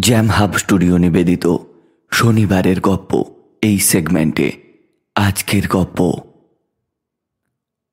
Jam 0.00 0.28
hub 0.28 0.52
studio 0.56 0.96
নিবেদিত 0.96 1.56
শনিবারের 2.10 2.80
গপ্প 2.80 3.24
এই 3.62 3.78
সেগমেন্টে 3.78 4.52
আজকের 5.14 5.68
গপ্প। 5.68 5.98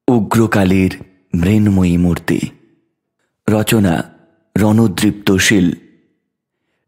উগ্রকালীর 0.08 0.98
মৃন্ময়ী 1.36 1.98
মূর্তি। 1.98 2.40
রচনা 3.50 4.04
রণদৃপ্তশীল 4.58 5.76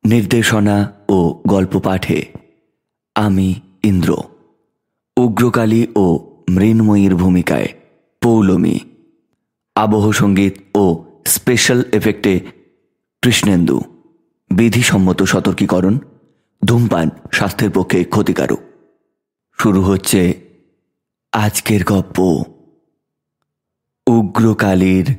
নির্দেশনা 0.06 0.94
ও 1.10 1.42
গল্প 1.48 1.80
পাঠে 1.80 2.26
আমি 3.16 3.56
ইন্দ্র। 3.84 4.18
উগ্রকালী 5.18 5.88
ও 5.96 6.06
মৃন্ময়ীর 6.50 7.16
ভূমিকায় 7.16 7.68
পৌলমি। 8.22 8.80
আবহ 9.76 10.12
সংগীত 10.12 10.78
ও 10.78 11.04
স্পেশাল 11.28 11.84
এফেক্টে 11.92 12.40
কৃষ্ণেন্দু। 13.22 13.82
বিধিসম্মত 14.56 15.24
সতর্কীকরণ, 15.24 15.98
ধূমপান 16.66 17.10
স্বাস্থ্যের 17.32 17.72
পক্ষে 17.72 18.04
ক্ষতিকারক। 18.04 18.60
শুরু 19.62 19.82
হচ্ছে 19.82 20.34
আজকের 21.32 21.84
গপ্প। 21.84 22.44
উগ্রকালীর 24.08 25.16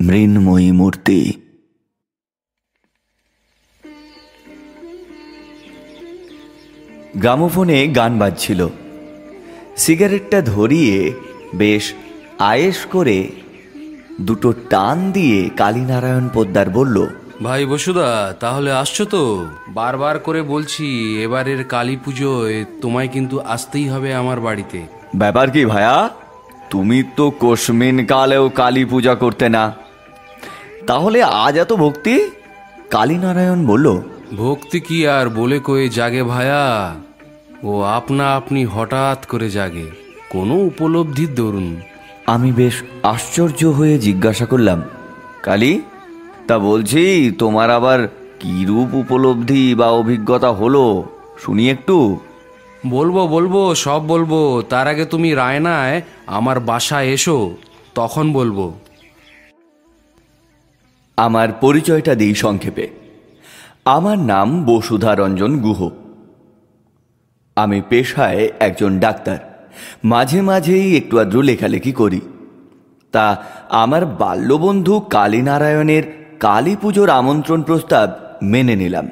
মৃন্ময়ী 0.00 0.70
মূর্তি। 0.70 1.32
গ্রামোফোনে 7.16 7.86
গান 7.86 8.18
বাজছিল। 8.18 8.68
সিগারেটটা 9.76 10.42
ধরিয়ে 10.42 11.12
বেশ 11.54 11.92
আয়েস 12.38 12.84
করে 12.84 13.28
দুটো 14.20 14.52
টান 14.70 15.12
দিয়ে 15.12 15.50
কালীনারায়ণ 15.56 16.28
পোদ্দার 16.28 16.70
বলল 16.70 17.06
ভাই 17.42 17.66
বসুদা 17.66 18.34
তাহলে 18.40 18.70
আসছো 18.72 19.04
তো? 19.04 19.22
বারবার 19.68 20.18
করে 20.18 20.42
বলছি 20.42 20.86
এবারের 21.22 21.64
কালী 21.64 21.96
পুজোয় 21.96 22.64
তোমায় 22.82 23.08
কিন্তু 23.08 23.40
আসতেই 23.40 23.88
হবে 23.88 24.14
আমার 24.14 24.40
বাড়িতে। 24.40 24.78
ব্যাপার 25.16 25.50
কি 25.50 25.64
ভায়া 25.64 26.10
তুমি 26.70 27.02
তো 27.16 27.30
কোশমিন 27.30 28.06
কালেও 28.06 28.48
কালী 28.48 28.84
পূজা 28.84 29.14
করতে 29.14 29.48
না। 29.48 29.74
তাহলে 30.86 31.22
আজ 31.22 31.56
এত 31.56 31.72
ভক্তি? 31.72 32.14
কালীনারায়ণ 32.90 33.66
বলল। 33.66 33.86
ভক্তি 34.36 34.80
কি 34.80 34.98
আর 35.06 35.28
বলে 35.28 35.58
কয়ে 35.58 35.88
জাগে 35.88 36.22
ভায়া 36.22 36.94
ও 37.62 37.82
আপনা 37.82 38.36
আপনি 38.36 38.64
হঠাৎ 38.64 39.26
করে 39.26 39.50
জাগে। 39.50 39.86
কোনো 40.30 40.54
উপলব্ধির 40.54 41.34
দরুন। 41.34 41.80
আমি 42.26 42.52
বেশ 42.52 42.82
আশ্চর্য 43.02 43.66
হয়ে 43.66 43.98
জিজ্ঞাসা 43.98 44.46
করলাম 44.46 44.82
কালী? 45.42 45.80
তা 46.48 46.58
বলছি 46.58 47.32
তোমার 47.38 47.70
আবার 47.70 48.08
কিরূপ 48.40 48.94
উপলব্ধি 48.94 49.74
বা 49.74 49.86
অভিজ্ঞতা 49.86 50.52
হলো? 50.52 51.04
শুনি 51.38 51.70
একটু। 51.70 52.20
বলব 52.86 53.26
বলব 53.26 53.74
সব 53.74 54.06
বলব। 54.06 54.62
তার 54.68 54.88
আগে 54.88 55.04
তুমি 55.04 55.34
রায়নায় 55.34 56.02
আমার 56.26 56.60
বাসায় 56.60 57.06
এসো 57.06 57.56
তখন 57.94 58.32
বলব। 58.32 58.72
আমার 61.16 61.52
পরিচয়টা 61.52 62.14
দিই 62.14 62.34
সংক্ষেপে। 62.34 62.88
আমার 63.84 64.18
নাম 64.18 64.64
বসুধারঞ্জন 64.64 65.58
গুহ। 65.58 65.90
আমি 67.56 67.82
পেশায় 67.88 68.48
একজন 68.60 68.98
ডাক্তার। 68.98 69.68
মাঝে 70.04 70.42
মাঝেই 70.42 70.96
একটু 70.96 71.18
আদ্রু 71.18 71.42
লেখালেখি 71.42 71.92
করি। 71.92 72.20
তা 73.12 73.44
আমার 73.68 74.06
বাল্যবন্ধু 74.06 75.00
কালীনারায়ণের 75.00 76.17
কালী 76.40 76.76
পুজোর 76.76 77.10
আমন্ত্রণ 77.10 77.62
প্রস্তাব 77.62 78.10
মেনে 78.42 78.76
নিলাম। 78.76 79.08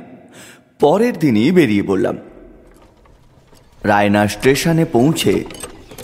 পরের 0.81 1.19
দিনই 1.19 1.50
বেরিয়ে 1.50 1.82
পড়লাম। 1.82 2.16
রায়না 3.84 4.28
স্টেশনে 4.28 4.84
পৌঁছে 4.84 5.44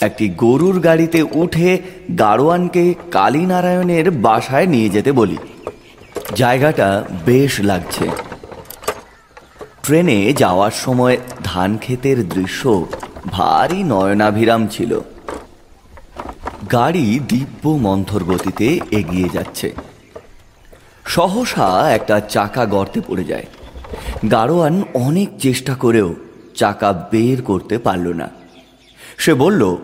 একটি 0.01 0.29
গরুর 0.29 0.81
গাড়িতে 0.81 1.23
উঠে 1.23 1.83
গাড়োয়ানকে 2.19 2.95
কালীনারায়ণের 3.11 4.11
বাসায় 4.11 4.67
নিয়ে 4.67 4.89
যেতে 4.89 5.13
বলি। 5.13 5.37
জায়গাটা 6.37 7.05
বেশ 7.27 7.61
লাগছে। 7.61 8.09
ট্রেনে 9.83 10.33
যাওয়ার 10.33 10.71
সময় 10.71 11.17
ধান 11.45 11.77
ক্ষেতের 11.77 12.29
দৃশ্য 12.29 12.87
ভারী 13.31 13.83
নয়নাভিরাম 13.83 14.67
ছিল। 14.67 15.01
গাড়ি 16.73 17.21
দিব্য 17.29 17.69
মন্থর 17.69 18.25
গতিতে 18.25 18.81
এগিয়ে 18.91 19.29
যাচ্ছে। 19.33 19.75
সহসা 21.07 21.93
একটা 21.95 22.21
চাকা 22.21 22.67
গর্তে 22.67 23.01
পড়ে 23.01 23.25
যায়। 23.25 23.47
গাড়োয়ান 24.31 24.83
অনেক 24.95 25.29
চেষ্টা 25.39 25.75
করেও 25.75 26.15
চাকা 26.55 27.09
বের 27.11 27.43
করতে 27.43 27.79
পারল 27.79 28.09
না। 28.09 28.31
সে 29.19 29.35
বলল, 29.35 29.77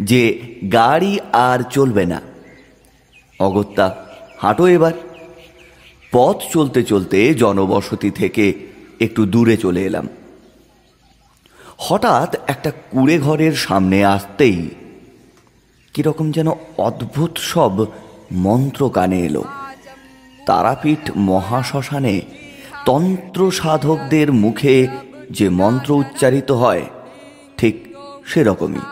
যে 0.00 0.54
গাড়ি 0.72 1.18
আর 1.32 1.58
চলবে 1.70 2.06
না। 2.06 2.20
অগত্যা, 3.40 4.04
হাঁটো 4.38 4.66
এবার। 4.66 4.92
পথ 6.12 6.36
চলতে 6.52 6.82
চলতে 6.82 7.34
জনবসতি 7.34 8.10
থেকে 8.10 8.66
একটু 9.00 9.26
দূরে 9.26 9.56
চলে 9.56 9.82
এলাম। 9.82 10.08
হঠাৎ 11.78 12.36
একটা 12.46 12.70
কুড়ে 12.70 13.18
ঘরের 13.18 13.52
সামনে 13.52 14.04
আসতেই 14.04 14.68
কীরকম 15.94 16.32
যেন 16.32 16.48
অদ্ভুত 16.78 17.38
সব 17.38 17.86
মন্ত্র 18.32 18.90
কানে 18.90 19.20
এলো। 19.20 19.44
তারাপীঠ 20.48 21.04
মহাশ্মশানে 21.30 22.16
তন্ত্র 22.86 23.40
সাধকদের 23.60 24.28
মুখে 24.42 24.76
যে 25.36 25.46
মন্ত্র 25.60 25.90
উচ্চারিত 26.02 26.50
হয়, 26.62 26.84
ঠিক 27.58 27.74
সেরকমই। 28.30 28.84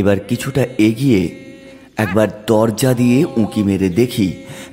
এবার 0.00 0.18
কিছুটা 0.28 0.62
এগিয়ে 0.88 1.22
একবার 2.04 2.28
দরজা 2.50 2.90
দিয়ে 3.00 3.18
উঁকি 3.42 3.62
মেরে 3.68 3.88
দেখি 4.00 4.28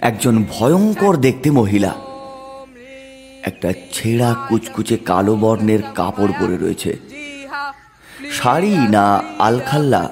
একজন 0.09 0.35
ভয়ঙ্কর 0.53 1.13
দেখতে 1.25 1.49
মহিলা। 1.59 1.91
একটা 3.49 3.69
ছেঁড়া 3.95 4.29
কুচকুচে 4.47 4.97
কালো 5.09 5.33
বর্ণের 5.41 5.81
কাপড় 5.97 6.33
পরে 6.39 6.55
রয়েছে। 6.63 6.91
শাড়ি 8.37 8.73
না 8.95 9.05
আলখাল্লা, 9.47 10.03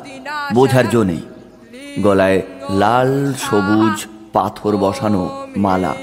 বোঝার 0.55 0.87
জন্যেই 0.89 1.23
গলায় 2.05 2.39
লাল, 2.81 3.11
সবুজ 3.45 3.97
পাথর 4.35 4.73
বসানো 4.83 5.23
মালা। 5.57 5.93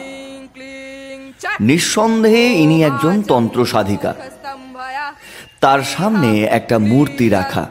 নিঃসন্দেহে 1.69 2.45
ইনি 2.63 2.77
একজন 2.89 3.15
তন্ত্র 3.31 3.59
সাধিকা। 3.73 4.13
তার 5.63 5.81
সামনে 5.95 6.31
একটা 6.59 6.77
মূর্তি 6.91 7.27
রাখা, 7.29 7.65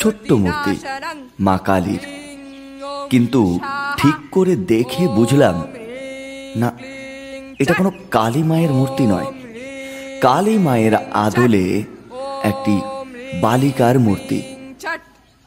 ছোট্ট 0.00 0.28
মূর্তি, 0.42 0.74
মা 1.46 1.56
কালীর। 1.68 2.02
কিন্তু 3.10 3.42
ঠিক 4.00 4.16
করে 4.30 4.54
দেখে 4.72 5.04
বুঝলাম, 5.08 5.56
না, 6.62 6.68
এটা 7.62 7.72
কোনো 7.74 7.90
কালী 8.10 8.42
মায়ের 8.50 8.72
মূর্তি 8.78 9.04
নয়। 9.12 9.28
কালী 10.26 10.56
মায়ের 10.66 10.94
আদলে 11.24 11.66
একটি 12.50 12.74
বালিকার 13.40 13.96
মূর্তি। 14.06 14.38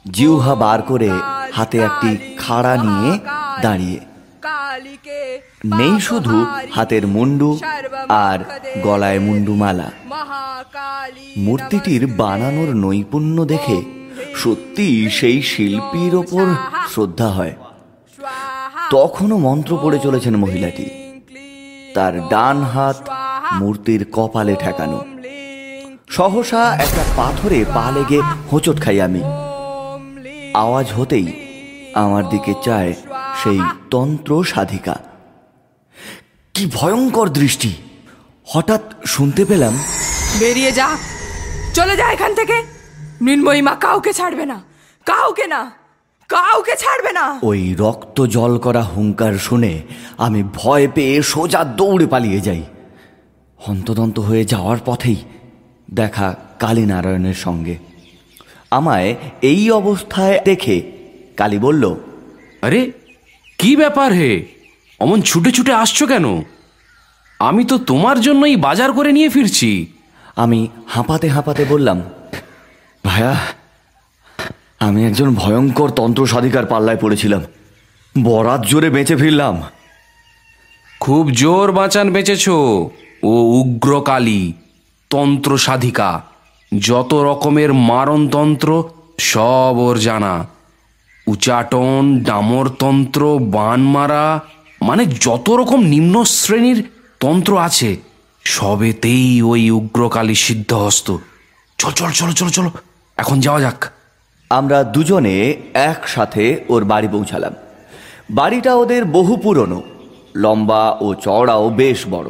জিউহা 0.05 0.53
বার 0.63 0.79
করে 0.81 1.11
হাতে 1.53 1.77
একটি 1.87 2.11
খাড়া 2.41 2.73
নিয়ে 2.85 3.11
দাঁড়িয়ে 3.61 3.99
নেই 5.65 6.01
শুধু 6.01 6.45
হাতের 6.71 7.07
মুন্ডু 7.07 7.59
আর 8.09 8.39
গলায় 8.83 9.19
মুন্ডু 9.19 9.55
মালা 9.55 9.91
মূর্তিটির 11.37 12.07
বানানোর 12.07 12.75
নৈপুণ্য 12.75 13.45
দেখে 13.45 13.81
সত্যি 14.35 15.09
সেই 15.09 15.41
শিল্পীর 15.41 16.15
ওপর 16.15 16.45
শ্রদ্ধা 16.93 17.29
হয়। 17.29 17.53
তখনও 18.91 19.37
মন্ত্র 19.37 19.79
পড়ে 19.83 19.99
চলেছেন 19.99 20.35
মহিলাটি। 20.35 20.85
তার 21.95 22.29
ডান 22.29 22.63
হাত 22.63 23.09
মূর্তির 23.53 24.05
কপালে 24.11 24.55
ঠেকানো। 24.59 25.05
সহসা 26.09 26.73
একটা 26.73 27.03
পাথরে 27.17 27.65
পা 27.73 27.91
লেগে 27.91 28.21
হোঁচট 28.51 28.81
খাই 28.81 29.01
আমি। 29.01 29.23
আওয়াজ 30.53 30.91
হতেই 30.91 31.33
আমার 31.93 32.29
দিকে 32.29 32.53
চায় 32.63 32.93
সেই 33.43 33.59
তন্ত্র 33.89 34.43
সাধিকা। 34.43 34.99
কি 36.53 36.71
ভয়ঙ্কর 36.73 37.29
দৃষ্টি। 37.29 37.73
হঠাৎ 38.45 38.81
শুনতে 39.05 39.45
পেলাম 39.45 39.79
বেরিয়ে 40.39 40.71
যা। 40.71 40.97
চলে 41.73 41.97
যা 41.97 42.11
এখান 42.11 42.35
থেকে। 42.35 42.63
মৃন্ময়ী 43.21 43.61
মা 43.61 43.75
কাউকে 43.75 44.13
ছাড়বে 44.13 44.45
না। 44.45 44.61
কাউকে 45.05 45.47
না। 45.47 45.71
কাউকে 46.29 46.75
ছাড়বে 46.75 47.11
না। 47.11 47.39
ওই 47.43 47.75
রক্ত 47.79 48.21
জল 48.25 48.57
করা 48.57 48.81
হুঙ্কার 48.81 49.33
শুনে 49.33 49.81
আমি 50.17 50.43
ভয় 50.43 50.87
পেয়ে 50.87 51.21
সোজা 51.21 51.63
দৌড়ে 51.63 52.07
পালিয়ে 52.07 52.41
যাই। 52.41 52.63
হন্তদন্ত 53.57 54.19
হয়ে 54.19 54.45
যাওয়ার 54.45 54.77
পথেই 54.85 55.15
দেখা 55.93 56.35
কালীনারায়ণের 56.59 57.33
সঙ্গে। 57.33 57.77
আমায় 58.71 59.15
এই 59.41 59.71
অবস্থায় 59.71 60.39
দেখে 60.45 60.91
কালী 61.37 61.59
বলল 61.59 61.95
আরে 62.61 62.91
কি 63.61 63.75
ব্যাপার 63.75 64.13
হে? 64.13 64.45
অমন 64.99 65.21
ছুটে 65.21 65.51
ছুটে 65.51 65.73
আসছো 65.73 66.07
কেন? 66.07 66.41
আমি 67.39 67.65
তো 67.65 67.77
তোমার 67.77 68.21
জন্যই 68.21 68.55
বাজার 68.55 68.93
করে 68.93 69.11
নিয়ে 69.11 69.29
ফিরছি। 69.29 69.87
আমি 70.35 70.67
হাঁপাতে 70.87 71.27
হাঁপাতে 71.27 71.65
বললাম 71.65 72.01
ভায়া 73.05 73.35
আমি 74.79 75.05
একজন 75.05 75.35
ভয়ঙ্কর 75.35 75.89
তন্ত্র 75.89 76.27
সাধিকার 76.27 76.65
পাল্লায় 76.65 76.97
পড়েছিলাম। 76.97 77.41
বরাত 78.23 78.65
জোরে 78.65 78.89
বেঁচে 78.89 79.15
ফিরলাম। 79.15 79.61
খুব 80.99 81.31
জোর 81.31 81.71
বাঁচান 81.71 82.11
বেঁচেছ 82.11 82.49
ও 83.23 83.33
উগ্রকালী 83.59 84.53
তন্ত্র 85.09 85.57
সাধিকা 85.57 86.21
যত 86.79 87.13
রকমের 87.13 87.73
মারণতন্ত্র 87.73 88.83
সব 89.19 89.75
ওর 89.77 89.97
জানা। 89.97 90.47
উচাটন 91.27 92.19
ডামরতন্ত্র 92.23 93.39
বান 93.39 93.81
মারা 93.81 94.39
মানে 94.81 95.05
যত 95.05 95.49
রকম 95.49 95.79
নিম্ন 95.83 96.23
শ্রেণির 96.23 96.89
তন্ত্র 97.19 97.57
আছে, 97.57 97.97
সবেতেই 98.43 99.41
ওই 99.41 99.71
উগ্রকালী 99.71 100.35
সিদ্ধহস্ত। 100.35 101.17
চল 101.77 101.91
চল, 101.91 102.11
চলো 102.11 102.31
চলো 102.31 102.49
চলো, 102.49 102.71
এখন 103.17 103.39
যাওয়া 103.39 103.61
যাক। 103.61 103.89
আমরা 104.49 104.83
দুজনে 104.83 105.55
একসাথে 105.73 106.65
ওর 106.69 106.83
বাড়ি 106.83 107.07
পৌঁছালাম। 107.07 107.53
বাড়িটা 108.29 108.75
ওদের 108.75 109.05
বহু 109.05 109.35
পুরনো, 109.35 109.81
লম্বা 110.35 110.97
ও 111.01 111.13
চওড়াও 111.13 111.69
বেশ 111.69 111.99
বড়। 112.09 112.29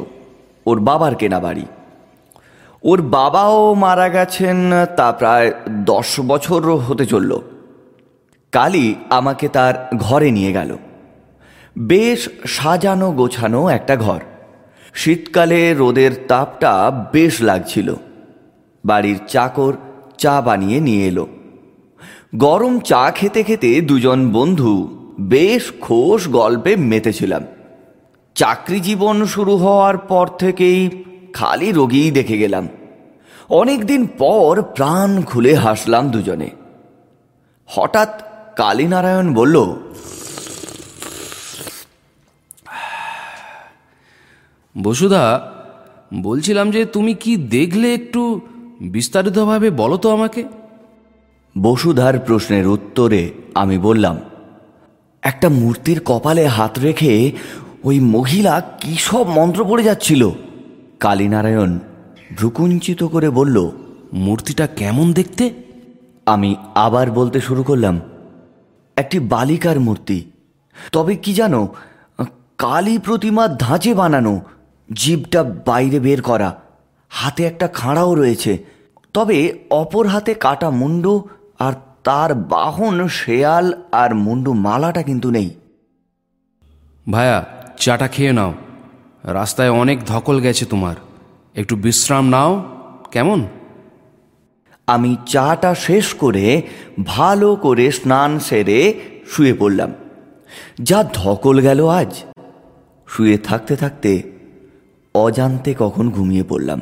ওর 0.66 0.80
বাবার 0.80 1.14
কেনা 1.14 1.40
বাড়ি। 1.40 1.66
ওর 2.82 3.02
বাবাও 3.02 3.74
মারা 3.74 4.08
গেছেন 4.08 4.56
তা 4.96 5.12
প্রায় 5.12 5.52
দশ 5.68 6.20
বছর 6.20 6.76
হতে 6.76 7.06
চলল। 7.06 7.40
কালী 8.52 8.94
আমাকে 9.10 9.48
তার 9.48 9.88
ঘরে 9.96 10.30
নিয়ে 10.30 10.52
গেল। 10.52 10.76
বেশ 11.78 12.28
সাজানো 12.46 13.12
গোছানো 13.12 13.68
একটা 13.68 13.96
ঘর। 13.96 14.20
শীতকালে 14.94 15.74
রোদের 15.74 16.10
তাপটা 16.28 16.90
বেশ 17.12 17.42
লাগছিল। 17.42 17.94
বাড়ির 18.84 19.18
চাকর 19.28 19.72
চা 20.18 20.40
বানিয়ে 20.40 20.80
নিয়ে 20.80 21.08
এলো। 21.08 21.26
গরম 22.36 22.78
চা 22.78 23.10
খেতে 23.10 23.42
খেতে 23.42 23.80
দুজন 23.80 24.32
বন্ধু 24.32 24.88
বেশ 25.20 25.72
খোশ 25.80 26.28
গল্পে 26.28 26.76
মেতেছিলাম। 26.76 27.44
চাকরি 28.34 28.80
জীবন 28.80 29.26
শুরু 29.26 29.56
হওয়ার 29.56 29.98
পর 29.98 30.26
থেকেই 30.26 31.04
খালি 31.32 31.72
রোগীই 31.72 32.10
দেখে 32.10 32.38
গেলাম। 32.38 32.68
অনেকদিন 33.48 34.06
পর 34.18 34.62
প্রাণ 34.62 35.22
খুলে 35.22 35.54
হাসলাম 35.54 36.10
দুজনে। 36.10 36.50
হঠাৎ 37.66 38.31
কালীনারায়ণ 38.56 39.34
বলল 39.34 39.74
বসুধা 44.82 45.52
বলছিলাম 46.14 46.70
যে 46.70 46.84
তুমি 46.84 47.14
কি 47.14 47.36
দেখলে 47.36 47.94
একটু 47.94 48.40
বিস্তারিতভাবে 48.80 49.70
বলো 49.70 49.96
তো 49.96 50.10
আমাকে। 50.10 50.44
বসুধার 51.62 52.18
প্রশ্নের 52.18 52.66
উত্তরে 52.66 53.32
আমি 53.54 53.78
বললাম 53.78 54.18
একটা 55.22 55.48
মূর্তির 55.48 56.00
কপালে 56.04 56.46
হাত 56.46 56.78
রেখে 56.78 57.32
ওই 57.84 58.00
মহিলা 58.00 58.60
কী 58.60 58.94
সব 58.94 59.28
মন্ত্র 59.28 59.64
পড়ে 59.64 59.82
যাচ্ছিল? 59.82 60.30
কালীনারায়ণ 61.00 61.78
ভ্রুকুঞ্চিত 62.36 63.04
করে 63.04 63.30
বলল 63.30 63.70
মূর্তিটা 64.12 64.66
কেমন 64.66 65.12
দেখতে? 65.12 65.50
আমি 66.26 66.56
আবার 66.74 67.10
বলতে 67.10 67.40
শুরু 67.40 67.62
করলাম 67.62 68.00
একটি 68.96 69.18
বালিকার 69.18 69.80
মূর্তি। 69.80 70.30
তবে 70.92 71.16
কি 71.16 71.34
জানো, 71.34 71.68
কালী 72.58 72.98
প্রতিমার 72.98 73.56
ধাঁচে 73.56 73.94
বানানো, 73.94 74.40
জীবটা 74.92 75.42
বাইরে 75.42 76.00
বের 76.00 76.22
করা, 76.22 76.60
হাতে 77.08 77.44
একটা 77.44 77.68
খাঁড়াও 77.68 78.14
রয়েছে। 78.14 78.64
তবে 79.12 79.58
অপর 79.70 80.06
হাতে 80.06 80.34
কাটা 80.34 80.70
মুন্ডু 80.70 81.28
আর 81.58 81.72
তার 82.04 82.34
বাহন, 82.34 83.08
শেয়াল 83.08 83.82
আর 83.92 84.14
মুন্ডু 84.14 84.52
মালাটা 84.52 85.02
কিন্তু 85.02 85.30
নেই। 85.30 85.50
ভায়া, 87.10 87.44
চাটা 87.76 88.08
খেয়ে 88.08 88.32
নাও। 88.32 88.54
রাস্তায় 89.24 89.70
অনেক 89.70 90.04
ধকল 90.06 90.40
গেছে 90.40 90.64
তোমার। 90.64 90.96
একটু 91.54 91.76
বিশ্রাম 91.76 92.28
নাও, 92.28 92.64
কেমন? 93.10 93.46
আমি 94.92 95.16
চাটা 95.26 95.74
শেষ 95.74 96.14
করে 96.14 96.62
ভালো 97.06 97.56
করে 97.56 97.90
স্নান 97.90 98.38
সেরে 98.38 98.94
শুয়ে 99.28 99.54
পড়লাম। 99.54 99.92
যা 100.82 101.04
ধকল 101.14 101.60
গেল 101.60 101.88
আজ। 101.88 102.12
শুয়ে 103.06 103.38
থাকতে 103.38 103.76
থাকতে 103.76 104.22
অজান্তে 105.14 105.74
কখন 105.78 106.10
ঘুমিয়ে 106.10 106.44
পড়লাম। 106.44 106.80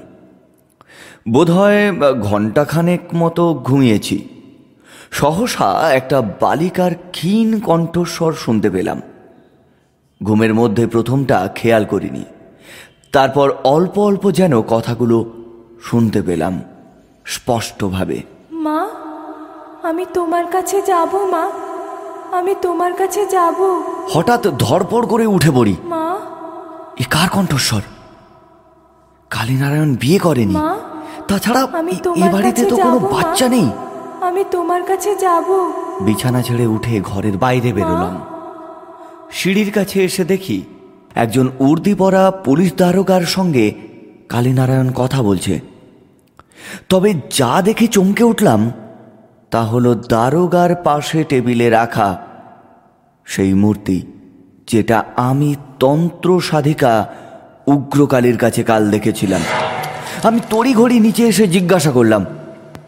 বোধহয় 1.29 1.93
ঘণ্টাখানেক 2.21 3.01
মতো 3.15 3.55
ঘুমিয়েছি। 3.55 4.29
সহসা 5.11 5.91
একটা 5.91 6.21
বালিকার 6.41 6.93
ক্ষীণ 7.11 7.61
কণ্ঠস্বর 7.61 8.33
শুনতে 8.33 8.71
পেলাম। 8.71 9.03
ঘুমের 10.23 10.55
মধ্যে 10.55 10.87
প্রথমটা 10.87 11.49
খেয়াল 11.55 11.85
করিনি। 11.85 12.25
তারপর 13.13 13.51
অল্প 13.65 13.99
অল্প 13.99 14.31
যেন 14.31 14.63
কথাগুলো 14.63 15.17
শুনতে 15.83 16.23
পেলাম। 16.23 16.63
স্পষ্টভাবে। 17.25 18.23
মা 18.53 18.89
আমি 19.83 20.07
তোমার 20.15 20.47
কাছে 20.47 20.83
যাব 20.83 21.17
মা। 21.17 21.51
আমি 22.33 22.55
তোমার 22.63 22.93
কাছে 22.93 23.27
যাব। 23.27 23.83
হঠাৎ 24.13 24.43
ধরপড় 24.43 25.07
করে 25.07 25.27
উঠে 25.27 25.51
পড়ি। 25.51 25.77
মা। 25.85 26.19
এ 27.01 27.05
কার 27.11 27.29
কণ্ঠস্বর? 27.29 27.81
কালীনারায়ণ 29.31 29.97
বিয়ে 30.01 30.19
করেনি। 30.19 30.53
মা, 30.53 30.77
তাছাড়া 31.29 31.67
আমি 31.73 31.93
এ- 31.93 32.29
এ 32.29 32.33
বাড়িতে 32.33 32.65
তো 32.67 32.77
কোনো 32.77 32.99
বাচ্চা 32.99 33.49
নেই। 33.49 33.71
আমি 34.21 34.45
তোমার 34.51 34.83
কাছে 34.83 35.17
যাব। 35.17 35.73
বিছানা 36.01 36.43
ছেড়ে 36.43 36.67
উঠে 36.67 37.01
ঘরের 37.01 37.39
বাইরে 37.39 37.73
বেরোলাম। 37.73 38.21
সিঁড়ির 39.33 39.73
কাছে 39.73 40.05
এসে 40.05 40.25
দেখি 40.25 40.63
একজন 41.15 41.51
উর্দি 41.59 41.95
পরা 41.95 42.31
পুলিশ 42.31 42.75
দারোগার 42.75 43.23
সঙ্গে 43.23 43.75
কালীনারায়ণ 44.29 44.91
কথা 44.95 45.23
বলছে। 45.23 45.70
তবে 46.89 47.15
যা 47.31 47.63
দেখে 47.63 47.87
চমকে 47.87 48.25
উঠলাম 48.25 48.73
তা 49.51 49.63
হলো 49.63 49.95
দারোগার 49.95 50.75
পাশে 50.75 51.25
টেবিলে 51.25 51.71
রাখা 51.71 52.21
সেই 53.25 53.55
মূর্তি 53.55 54.03
যেটা 54.67 55.05
আমি 55.17 55.55
তন্ত্র 55.79 56.41
সাধিকা 56.41 57.09
উগ্রকালীর 57.67 58.37
কাছে 58.37 58.63
কাল 58.63 58.91
দেখেছিলাম। 58.91 59.41
আমি 60.23 60.41
তড়িঘড়ি 60.51 61.01
নিচে 61.01 61.27
এসে 61.27 61.47
জিজ্ঞাসা 61.47 61.91
করলাম 61.91 62.27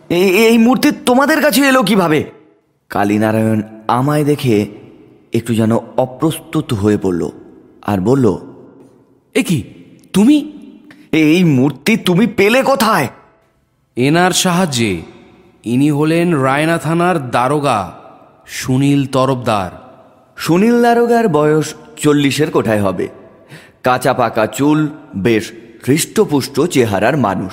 "এ- 0.08 0.48
এই 0.48 0.58
মূর্তি 0.58 0.90
তোমাদের 1.06 1.42
কাছে 1.42 1.62
এলো 1.62 1.82
কীভাবে? 1.82 2.24
কালীনারায়ণ 2.88 3.62
আমায় 3.88 4.24
দেখে 4.24 4.66
একটু 5.32 5.54
যেন 5.54 5.76
অপ্রস্তুত 5.96 6.74
হয়ে 6.74 6.98
পড়ল 6.98 7.28
আর 7.82 8.00
বলল 8.00 8.38
এ 9.34 9.42
কি 9.42 9.64
তুমি? 10.12 10.52
এই 11.12 11.44
মূর্তি 11.44 11.96
তুমি 11.96 12.26
পেলে 12.26 12.62
কোথায়? 12.62 13.08
এনার 13.96 14.32
সাহায্যে 14.32 15.00
ইনি 15.64 15.90
হলেন 15.90 16.34
রায়না 16.34 16.78
থানার 16.78 17.30
দারোগা 17.30 17.92
সুনীল 18.46 19.06
তরফদার। 19.06 19.70
সুনীল 20.36 20.82
দারোগার 20.82 21.28
বয়স 21.28 21.74
চল্লিশের 21.96 22.50
কোঠায় 22.50 22.80
হবে। 22.80 23.08
কাঁচা 23.82 24.12
পাকা 24.12 24.46
চুল 24.46 24.88
বেশ 25.16 25.52
হৃষ্টপুষ্ট 25.88 26.60
চেহারার 26.60 27.16
মানুষ। 27.16 27.52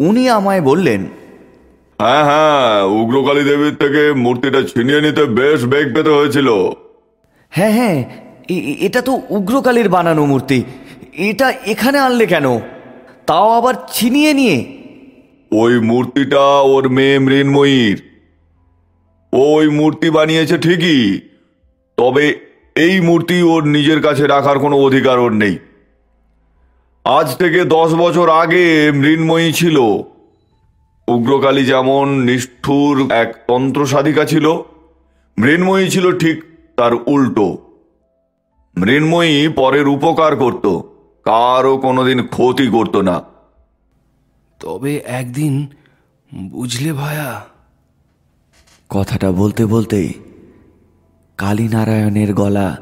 উনি 0.00 0.30
আমায় 0.30 0.60
বললেন 0.60 1.06
হ্যাঁ 1.98 2.24
হ্যাঁ 2.24 2.82
উগ্রকালী 2.84 3.44
দেবীর 3.44 3.74
থেকে 3.74 4.12
মূর্তিটা 4.12 4.62
ছিনিয়ে 4.62 5.00
নিতে 5.00 5.24
বেশ 5.24 5.64
বেগ 5.64 5.94
পেতে 5.94 6.10
হয়েছিল। 6.10 6.48
হ্যাঁ 7.50 7.72
হ্যাঁ 7.72 8.04
এটা 8.80 9.00
তো 9.02 9.20
উগ্রকালীর 9.30 9.88
বানানো 9.88 10.26
মূর্তি। 10.26 10.64
এটা 11.16 11.52
এখানে 11.66 11.98
আনলে 11.98 12.26
কেন? 12.26 12.46
তাও 13.26 13.48
আবার 13.50 13.74
ছিনিয়ে 13.92 14.34
নিয়ে? 14.34 14.83
ওই 15.62 15.74
মূর্তিটা 15.80 16.44
ওর 16.60 16.88
মেয়ে 16.88 17.18
মৃন্ময়ীর। 17.18 17.98
ওই 19.32 19.68
মূর্তি 19.68 20.10
বানিয়েছে 20.10 20.58
ঠিকই, 20.58 21.20
তবে 21.98 22.24
এই 22.76 23.00
মূর্তি 23.00 23.42
ওর 23.42 23.62
নিজের 23.66 24.00
কাছে 24.02 24.26
রাখার 24.26 24.58
কোনো 24.58 24.76
অধিকার 24.76 25.18
ওর 25.18 25.32
নেই। 25.32 25.58
আজ 27.04 27.36
থেকে 27.36 27.64
দশ 27.64 27.90
বছর 27.94 28.26
আগে 28.28 28.90
মৃন্ময়ী 28.94 29.52
ছিল। 29.52 29.76
উগ্রকালী 31.08 31.64
যেমন 31.64 32.08
নিষ্ঠুর 32.18 32.96
এক 33.12 33.30
তন্ত্র 33.48 33.86
সাধিকা 33.86 34.24
ছিল, 34.24 34.46
মৃন্ময়ী 35.38 35.86
ছিল 35.88 36.06
ঠিক 36.18 36.36
তার 36.76 36.92
উল্টো। 37.06 37.48
মৃন্ময়ী 38.76 39.48
পরের 39.56 39.86
উপকার 39.88 40.32
করত, 40.36 40.66
কারও 41.26 41.74
কোনোদিন 41.76 42.18
ক্ষতি 42.26 42.66
করত 42.66 42.96
না। 42.96 43.33
তবে 44.64 44.92
একদিন 44.96 45.66
বুঝলে 46.34 46.92
ভায়া। 46.92 47.44
কথাটা 48.88 49.32
বলতে 49.32 49.66
বলতেই 49.66 50.12
কালীনারায়ণের 51.38 52.34
গলা 52.34 52.76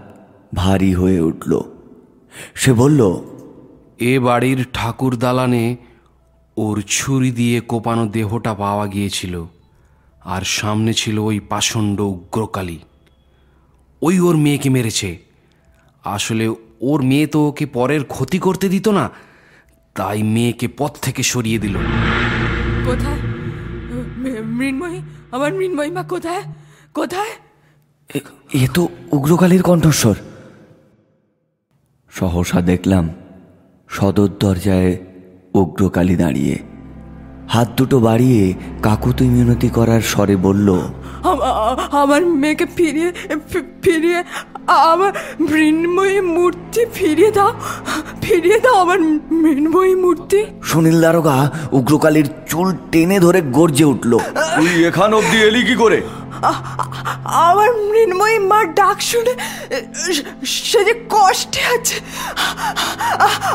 ভারী 0.55 0.95
হয়ে 0.95 1.21
উঠল। 1.21 1.61
সে 2.55 2.73
বলল 2.73 3.01
এ 3.99 4.21
বাড়ির 4.21 4.65
ঠাকুর 4.73 5.17
দালানে 5.17 5.77
ওর 6.57 6.83
ছুরি 6.89 7.31
দিয়ে 7.31 7.61
কোপানো 7.61 8.07
দেহটা 8.07 8.55
পাওয়া 8.55 8.87
গিয়েছিল 8.87 9.45
আর 10.25 10.43
সামনে 10.43 10.93
ছিল 10.93 11.19
ওই 11.19 11.41
পাষণ্ড 11.41 12.01
উগ্রকালী। 12.01 12.79
ওই 14.03 14.21
ওর 14.21 14.37
মেয়েকে 14.37 14.71
মেরেছে। 14.71 15.19
আসলে 16.05 16.55
ওর 16.81 17.03
মেয়ে 17.03 17.27
তো 17.27 17.49
ওকে 17.49 17.67
পরের 17.67 18.05
ক্ষতি 18.05 18.39
করতে 18.39 18.69
দিত 18.69 18.89
না 18.89 19.11
তাই 19.95 20.23
মেয়েকে 20.23 20.69
পথ 20.77 20.93
থেকে 21.03 21.23
সরিয়ে 21.23 21.59
দিল। 21.59 21.77
কোথায়? 22.85 23.19
মৃন্ময়ী? 24.43 25.01
আমার 25.31 25.55
মৃন্ময়ী 25.55 25.91
মা 25.91 26.03
কোথায়? 26.03 26.43
কোথায়? 26.95 27.31
"এ- 28.55 28.69
তো 28.75 28.89
উগ্রকালীর 29.13 29.63
কণ্ঠস্বর। 29.63 30.15
সহসা 32.11 32.61
দেখলাম 32.61 33.11
সদর 33.89 34.29
দরজায় 34.41 34.97
উগ্রকালী 35.55 36.17
দাঁড়িয়ে। 36.17 36.59
হাত 37.49 37.69
দুটো 37.77 38.01
বাড়িয়ে 38.01 38.55
কাকুতি 38.83 39.25
মিনতি 39.25 39.69
করার 39.69 40.01
স্বরে 40.01 40.37
বলল 40.37 40.81
আমার 42.02 42.23
মেয়েকে 42.43 42.67
ফিরিয়ে 42.76 43.11
ফিরিয়ে 43.85 44.21
আমার 44.93 45.12
মৃন্ময়ী 45.52 46.19
মূর্তি 46.37 46.81
ফিরিয়ে 46.95 47.31
দাও 47.31 47.50
ফিরিয়ে 48.23 48.59
দাও 48.64 48.76
আমার 48.85 48.99
মৃন্ময়ী 49.43 49.95
মূর্তি। 50.05 50.41
সুনীল 50.62 50.99
দারোগা 51.05 51.37
উগ্রকালীর 51.79 52.29
চুল 52.50 52.69
টেনে 52.93 53.17
ধরে 53.21 53.41
গর্জে 53.57 53.87
উঠল। 53.93 54.12
তুই 54.57 54.71
এখান 54.88 55.11
অব্দি 55.14 55.38
এলি 55.49 55.62
কি 55.69 55.75
করে? 55.83 55.99
আমার 57.25 57.77
মৃন্ময়ী 57.77 58.39
মার 58.39 58.75
ডাক 58.75 59.03
শুনে 59.03 59.35
সে- 60.47 60.85
যে 60.85 61.05
কষ্টে 61.11 61.61
আছে 61.61 62.01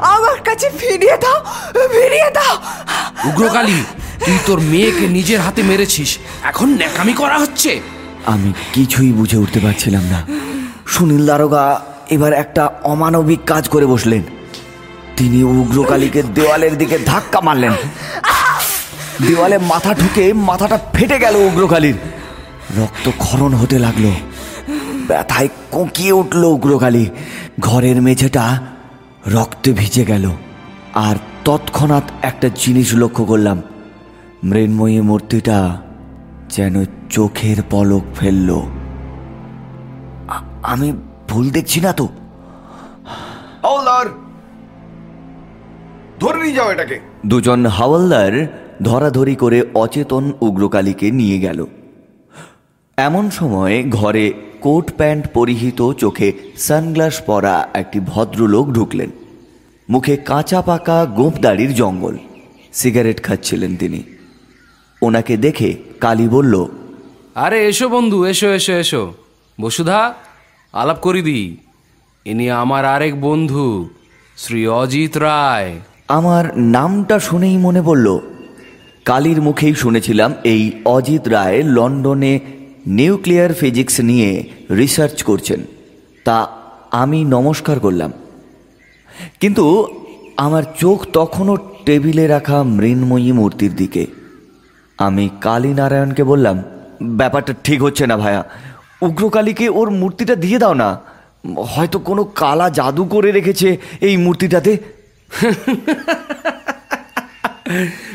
আমার 0.01 0.41
কাছে 0.41 0.69
ফিরিয়ে 0.69 1.17
দাও 1.17 1.43
ফিরিয়ে 1.87 2.31
দাও। 2.31 2.57
উগ্রকালী 3.27 3.83
তুই 4.25 4.37
তোর 4.45 4.59
মেয়েকে 4.59 5.07
নিজের 5.07 5.41
হাতে 5.41 5.63
মেরেছিস। 5.63 6.17
এখন 6.43 6.69
ন্যাকামি 6.69 7.13
করা 7.13 7.37
হচ্ছে। 7.37 7.81
আমি 8.25 8.53
কিছুই 8.73 9.11
বুঝে 9.11 9.37
উঠতে 9.37 9.59
পারছিলাম 9.59 10.03
না। 10.03 10.21
সুনীল 10.87 11.25
দারোগা 11.25 11.81
এবার 12.09 12.33
একটা 12.33 12.71
অমানবিক 12.83 13.39
কাজ 13.45 13.69
করে 13.69 13.85
বসলেন। 13.85 14.23
তিনি 15.17 15.43
উগ্রকালীকে 15.43 16.23
দেওয়ালের 16.23 16.77
দিকে 16.77 16.99
ধাক্কা 16.99 17.41
মারলেন। 17.41 17.71
দেওয়ালে 19.27 19.57
মাথা 19.57 19.93
ঢুকে 19.93 20.33
মাথাটা 20.33 20.79
ফেটে 20.93 21.19
গেল 21.19 21.35
উগ্রকালীর। 21.35 21.95
রক্ত 22.75 23.11
ক্ষরণ 23.17 23.53
হতে 23.53 23.79
লাগল। 23.79 24.11
ব্যথায় 25.07 25.49
কোঁকিয়ে 25.71 26.11
উঠল 26.11 26.43
উগ্রকালী 26.43 27.05
ঘরের 27.59 28.01
মেঝেটা 28.01 28.61
রক্তে 29.27 29.73
ভিজে 29.73 30.05
গেল। 30.05 30.31
আর 30.93 31.15
তৎক্ষণাৎ 31.45 32.03
একটা 32.21 32.49
জিনিস 32.55 32.95
লক্ষ্য 32.95 33.25
করলাম। 33.25 33.61
মৃন্ময়ী 34.43 35.01
মূর্তিটা 35.01 35.81
যেন 36.49 36.85
চোখের 37.09 37.57
পলক 37.69 38.01
ফেলল। 38.19 38.61
আমি 40.63 40.93
ভুল 41.27 41.49
দেখছি 41.49 41.81
না 41.81 41.93
তো? 41.93 42.05
হাওলদার! 43.63 44.05
ধরে 46.19 46.41
নিয়ে 46.43 46.55
যাও 46.55 46.71
এটাকে। 46.71 46.99
দুজন 47.25 47.65
হাওলদার 47.65 48.47
ধরাধরি 48.83 49.35
করে 49.35 49.65
অচেতন 49.73 50.31
উগ্রকালীকে 50.41 51.11
নিয়ে 51.11 51.39
গেল। 51.39 51.65
এমন 52.97 53.29
সময় 53.29 53.83
ঘরে 53.89 54.33
কোট 54.59 54.91
প্যান্ট 54.97 55.27
পরিহিত 55.33 55.91
চোখে 55.91 56.33
সানগ্লাস 56.57 57.21
পরা 57.21 57.67
একটি 57.73 57.99
ভদ্রলোক 57.99 58.71
ঢুকলেন। 58.71 59.09
মুখে 59.89 60.17
কাঁচা 60.17 60.61
পাকা 60.61 61.05
গোঁপদাড়ির 61.05 61.73
জঙ্গল। 61.73 62.17
সিগারেট 62.73 63.23
খাচ্ছিলেন 63.23 63.75
তিনি। 63.75 64.03
ওনাকে 65.01 65.37
দেখে 65.37 65.75
কালী 65.99 66.27
বলল 66.27 66.65
আরে 67.35 67.67
এসো 67.67 67.89
বন্ধু 67.89 68.25
এসো 68.25 68.47
এসো 68.47 68.73
এসো। 68.73 69.13
বসুধা 69.61 70.13
আলাপ 70.73 70.99
করি 70.99 71.21
দি 71.21 71.57
ইনি 72.25 72.49
আমার 72.49 72.85
আরেক 72.85 73.21
বন্ধু 73.21 73.89
শ্রী 74.37 74.67
অজিত 74.67 75.17
রায়। 75.17 75.79
আমার 76.07 76.57
নামটা 76.57 77.19
শুনেই 77.19 77.57
মনে 77.57 77.81
পড়ল 77.81 78.19
কালীর 79.05 79.41
মুখেই 79.41 79.73
শুনেছিলাম 79.73 80.33
এই 80.43 80.71
অজিত 80.85 81.27
রায় 81.27 81.63
লন্ডনে 81.63 82.39
নিউক্লিয়ার 82.87 83.53
ফিজিক্স 83.53 83.99
নিয়ে 83.99 84.49
রিসার্চ 84.71 85.23
করছেন। 85.23 85.65
তা 86.23 86.47
আমি 86.91 87.23
নমস্কার 87.23 87.79
করলাম। 87.79 88.13
কিন্তু 89.39 89.87
আমার 90.37 90.63
চোখ 90.79 91.05
তখনও 91.13 91.57
টেবিলে 91.85 92.27
রাখা 92.27 92.63
মৃন্ময়ী 92.63 93.31
মূর্তির 93.31 93.75
দিকে। 93.75 94.07
আমি 94.97 95.29
কালীনারায়ণকে 95.41 96.23
বললাম, 96.23 96.63
ব্যাপারটা 97.03 97.53
ঠিক 97.63 97.83
হচ্ছে 97.83 98.07
না 98.07 98.17
ভায়া। 98.17 98.43
উগ্রকালীকে 99.01 99.69
ওর 99.69 99.89
মূর্তিটা 99.89 100.35
দিয়ে 100.35 100.59
দাও 100.59 100.73
না। 100.73 100.99
হয়তো 101.57 101.99
কোনো 101.99 102.23
কালা 102.23 102.69
জাদু 102.69 103.05
করে 103.05 103.31
রেখেছে 103.31 103.77
এই 104.01 104.17
মূর্তিটাতে। 104.17 104.77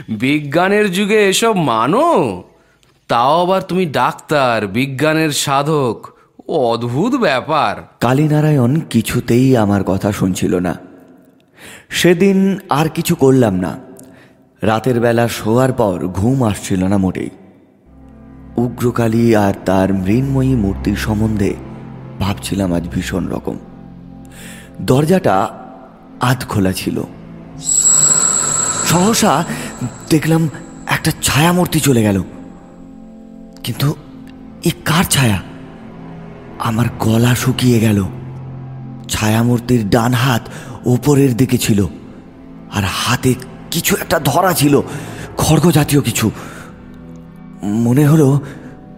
বিজ্ঞানের 0.09 0.93
যুগে 0.93 1.29
এসব 1.29 1.57
মানো? 1.57 2.43
তাও 3.13 3.43
আবার 3.43 3.63
তুমি 3.63 3.87
ডাক্তার, 3.87 4.67
বিজ্ঞানের 4.67 5.31
সাধক। 5.31 6.09
অদ্ভুত 6.49 7.15
ব্যাপার। 7.15 7.77
কালীনারায়ণ 8.01 8.81
কিছুতেই 8.81 9.57
আমার 9.57 9.85
কথা 9.85 10.13
শুনছিল 10.13 10.55
না। 10.55 10.79
সেদিন 11.89 12.59
আর 12.71 12.89
কিছু 12.89 13.15
করলাম 13.15 13.55
না। 13.55 13.79
রাতের 14.63 15.01
বেলা 15.01 15.29
শোয়ার 15.29 15.73
পর 15.73 16.07
ঘুম 16.07 16.45
আসছিল 16.45 16.85
না 16.85 16.99
মোটেই। 16.99 17.31
উগ্রকালী 18.57 19.35
আর 19.35 19.55
তার 19.65 19.95
মৃন্ময়ী 19.95 20.55
মূর্তির 20.55 20.97
সম্বন্ধে 20.97 21.55
ভাবছিলাম 22.21 22.73
আজ 22.73 22.89
ভীষণ 22.89 23.29
রকম। 23.29 23.59
দরজাটা 24.81 25.49
আধ 26.21 26.45
খোলা 26.49 26.73
ছিল। 26.73 27.03
সহসা 28.87 29.45
দেখলাম 30.11 30.49
একটা 30.87 31.13
ছায়ামূর্তি 31.23 31.81
চলে 31.81 32.03
গেল। 32.03 32.23
কিন্তু 33.65 33.89
এ 34.65 34.71
কার 34.85 35.05
ছায়া? 35.05 35.39
আমার 36.59 36.87
গলা 36.99 37.35
শুকিয়ে 37.35 37.79
গেল। 37.81 37.99
ছায়ামূর্তির 39.09 39.91
ডান 39.91 40.13
হাত 40.15 40.43
ওপরের 40.87 41.37
দিকে 41.37 41.59
ছিল, 41.59 41.81
আর 42.75 42.85
হাতে 42.85 43.35
কিছু 43.71 43.97
একটা 44.01 44.19
ধরা 44.25 44.53
ছিল, 44.53 44.75
খড়গ 45.37 45.71
জাতীয় 45.71 46.01
কিছু। 46.01 46.31
মনে 47.63 48.07
হলো 48.07 48.41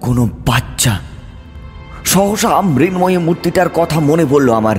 কোনো 0.00 0.22
বাচ্চা। 0.46 0.98
সহসা 2.04 2.60
মৃন্ময়ী 2.60 3.16
মূর্তিটার 3.16 3.68
কথা 3.68 4.00
মনে 4.00 4.24
পড়ল 4.30 4.48
আমার। 4.52 4.76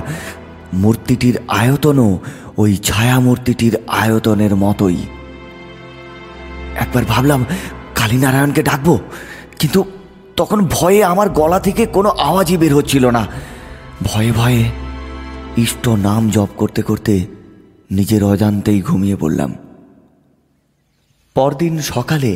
মূর্তিটির 0.74 1.36
আয়তনও 1.48 2.18
ওই 2.56 2.76
ছায়া 2.76 3.20
মূর্তিটির 3.20 3.74
আয়তনের 3.88 4.56
মতোই। 4.56 5.00
একবার 6.76 7.04
ভাবলাম 7.04 7.44
কালীনারায়ণকে 7.94 8.62
ডাকবো। 8.62 8.98
কিন্তু 9.60 9.80
তখন 10.36 10.58
ভয়ে 10.66 11.00
আমার 11.04 11.28
গলা 11.30 11.58
থেকে 11.60 11.82
কোনো 11.86 12.10
আওয়াজই 12.28 12.56
বের 12.56 12.72
হচ্ছিল 12.74 13.04
না। 13.10 13.22
ভয়ে 14.02 14.32
ভয়ে 14.32 14.62
ইষ্ট 15.56 15.84
নাম 15.88 16.22
জপ 16.30 16.50
করতে 16.56 16.82
করতে 16.82 17.14
নিজের 17.90 18.22
অজান্তেই 18.24 18.80
ঘুমিয়ে 18.82 19.16
পড়লাম। 19.16 19.50
পরদিন 21.36 21.74
সকালে 21.92 22.32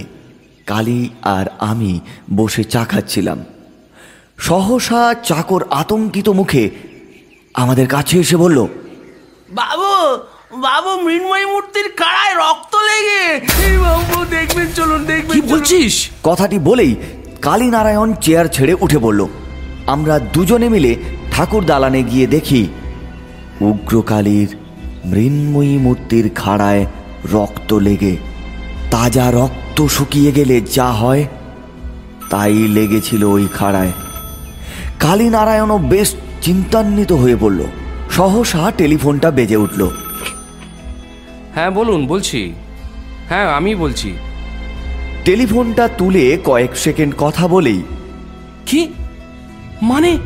কালী 0.66 1.00
আর 1.36 1.46
আমি 1.60 2.00
বসে 2.36 2.62
চা 2.64 2.82
খাচ্ছিলাম। 2.84 3.38
সহসা 4.38 5.02
চাকর 5.24 5.62
আতঙ্কিত 5.70 6.28
মুখে 6.28 6.70
আমাদের 7.54 7.86
কাছে 7.86 8.14
এসে 8.18 8.36
বলল, 8.36 8.58
বাবু 9.50 9.92
বাবু 10.66 10.90
মৃন্ময় 11.06 11.46
মূর্তির 11.46 11.88
কাড়ায় 11.96 12.34
রক্ত 12.42 12.74
লেগে। 12.88 13.22
এই 13.66 13.76
বাবু 13.78 14.16
দেখবেন 14.30 14.68
চলুন 14.76 15.00
দেখবেন 15.04 15.34
কি 15.34 15.40
বলছিস? 15.52 15.94
কথাটি 16.22 16.58
বলেই 16.58 16.92
কালীনারায়ণ 17.42 18.08
চেয়ার 18.14 18.46
ছেড়ে 18.46 18.74
উঠে 18.80 18.98
পড়ল। 18.98 19.20
আমরা 19.86 20.14
দুজনে 20.34 20.68
মিলে 20.68 20.92
ঠাকুর 21.32 21.62
দালানে 21.64 22.02
গিয়ে 22.02 22.26
দেখি 22.26 22.62
উগ্রকালীর 23.60 24.48
মৃন্ময়ী 25.04 25.76
মূর্তির 25.76 26.26
খাড়ায় 26.34 26.86
রক্ত 27.32 27.70
লেগে। 27.86 28.14
তাজা 28.90 29.26
রক্ত 29.30 29.78
শুকিয়ে 29.86 30.30
গেলে 30.32 30.56
যা 30.76 30.88
হয় 30.92 31.22
তাই 32.30 32.54
লেগেছিল 32.76 33.22
ওই 33.24 33.46
খাড়ায়। 33.58 33.92
কালীনারায়ণও 35.00 35.78
বেশ 35.92 36.08
চিন্তান্বিত 36.42 37.12
হয়ে 37.12 37.36
পড়ল। 37.40 37.60
সহসা 38.10 38.62
টেলিফোনটা 38.78 39.28
বেজে 39.30 39.56
উঠল। 39.56 39.82
হ্যাঁ 41.60 41.70
বলুন 41.70 42.06
বলছি। 42.06 42.52
হ্যাঁ 43.28 43.52
আমি 43.52 43.74
বলছি। 43.74 44.12
টেলিফোনটা 45.24 45.88
তুলে 45.88 46.38
কয়েক 46.44 46.76
সেকেন্ড 46.76 47.14
কথা 47.18 47.48
বলেই 47.48 47.82
কি? 48.66 48.88
মানে 49.82 50.18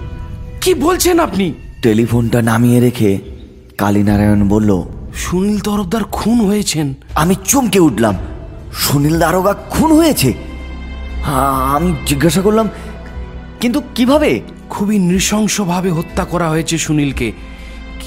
কি 0.61 0.75
বলছেন 0.75 1.21
আপনি? 1.21 1.53
টেলিফোনটা 1.83 2.43
নামিয়ে 2.43 2.81
রেখে 2.81 3.19
কালীনারায়ণ 3.79 4.49
বলল 4.49 4.83
সুনীল 5.15 5.59
তরফদার 5.59 6.05
খুন 6.05 6.41
হয়েছেন। 6.47 6.95
আমি 7.15 7.35
চমকে 7.45 7.79
উঠলাম। 7.79 8.17
সুনীল 8.73 9.19
দারোগা 9.19 9.55
খুন 9.55 9.93
হয়েছে। 9.93 10.33
হ্যাঁ 11.23 11.77
আমি 11.77 11.95
জিজ্ঞাসা 12.07 12.41
করলাম 12.41 12.69
কিন্তু 13.61 13.83
কীভাবে? 13.95 14.41
খুবই 14.71 14.99
নৃশংসভাবে 14.99 15.91
হত্যা 15.91 16.25
করা 16.25 16.49
হয়েছে 16.49 16.79
সুনীলকে। 16.79 17.33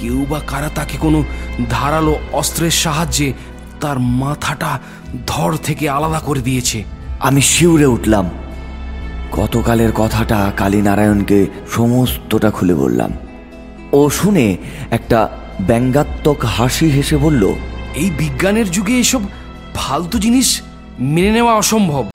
কেউ 0.01 0.25
বা 0.29 0.39
কারা 0.47 0.69
তাকে 0.75 0.97
কোনো 0.97 1.23
ধারালো 1.69 2.19
অস্ত্রের 2.31 2.71
সাহায্যে 2.71 3.33
তার 3.81 3.99
মাথাটা 3.99 4.79
ধর 5.27 5.57
থেকে 5.63 5.89
আলাদা 5.89 6.19
করে 6.19 6.41
দিয়েছে। 6.41 6.83
আমি 7.19 7.41
শিউরে 7.41 7.85
উঠলাম। 7.85 8.29
গতকালের 9.31 9.91
কথাটা 9.95 10.51
কালীনারায়ণকে 10.57 11.45
সমস্তটা 11.71 12.51
খুলে 12.51 12.73
বললাম। 12.73 13.11
ও 13.91 14.09
শুনে 14.09 14.57
একটা 14.91 15.29
ব্যঙ্গাত্মক 15.61 16.45
হাসি 16.45 16.89
হেসে 16.89 17.17
বলল 17.17 17.53
এই 17.95 18.09
বিজ্ঞানের 18.17 18.71
যুগে 18.71 18.93
এসব 18.93 19.21
ফালতু 19.75 20.19
জিনিস 20.19 20.61
মেনে 20.99 21.31
নেওয়া 21.31 21.55
অসম্ভব। 21.55 22.05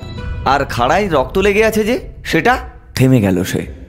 আর 0.44 0.64
খাড়ায় 0.64 1.08
রক্ত 1.10 1.38
লেগে 1.38 1.64
আছে 1.64 1.84
যে 1.84 2.00
সেটা 2.24 2.58
থেমে 2.94 3.20
গেল 3.20 3.44
সে। 3.44 3.81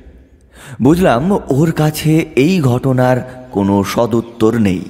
বুঝলাম 0.82 1.40
ওর 1.50 1.72
কাছে 1.72 2.26
এই 2.36 2.62
ঘটনার 2.62 3.50
কোনো 3.52 3.84
সদুত্তর 3.84 4.58
নেই। 4.58 4.82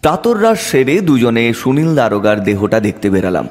প্রাতরাস 0.00 0.60
সেরে 0.60 1.00
দুজনে 1.00 1.54
সুনীল 1.54 1.94
দারোগার 1.94 2.44
দেহটা 2.44 2.80
দেখতে 2.80 3.10
বেরালাম। 3.10 3.48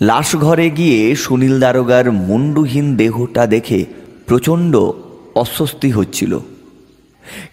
লাশ 0.00 0.36
ঘরে 0.36 0.70
গিয়ে 0.70 1.16
সুনীল 1.16 1.60
দারোগার 1.60 2.12
মুন্ডুহীন 2.12 2.96
দেহটা 2.96 3.46
দেখে 3.46 3.84
প্রচণ্ড 4.26 4.76
অস্বস্তি 5.34 5.90
হচ্ছিল। 5.90 6.38